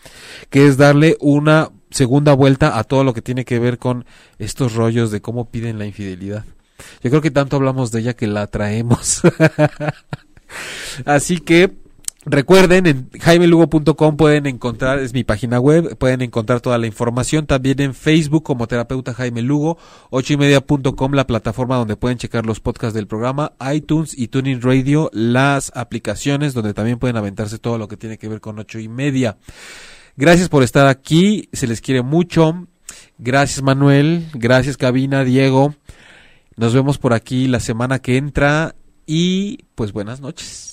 [0.50, 4.06] que es darle una segunda vuelta a todo lo que tiene que ver con
[4.40, 6.46] estos rollos de cómo piden la infidelidad.
[7.02, 9.22] Yo creo que tanto hablamos de ella que la traemos.
[11.06, 11.83] Así que
[12.26, 17.46] Recuerden, en jaimelugo.com pueden encontrar, es mi página web, pueden encontrar toda la información.
[17.46, 19.78] También en Facebook como terapeuta Jaime Lugo,
[20.10, 24.62] ocho y media.com, la plataforma donde pueden checar los podcasts del programa, iTunes y Tuning
[24.62, 28.80] Radio, las aplicaciones donde también pueden aventarse todo lo que tiene que ver con ocho
[28.80, 29.38] y media.
[30.16, 32.68] Gracias por estar aquí, se les quiere mucho.
[33.18, 35.76] Gracias Manuel, gracias Cabina, Diego.
[36.56, 40.73] Nos vemos por aquí la semana que entra y pues buenas noches.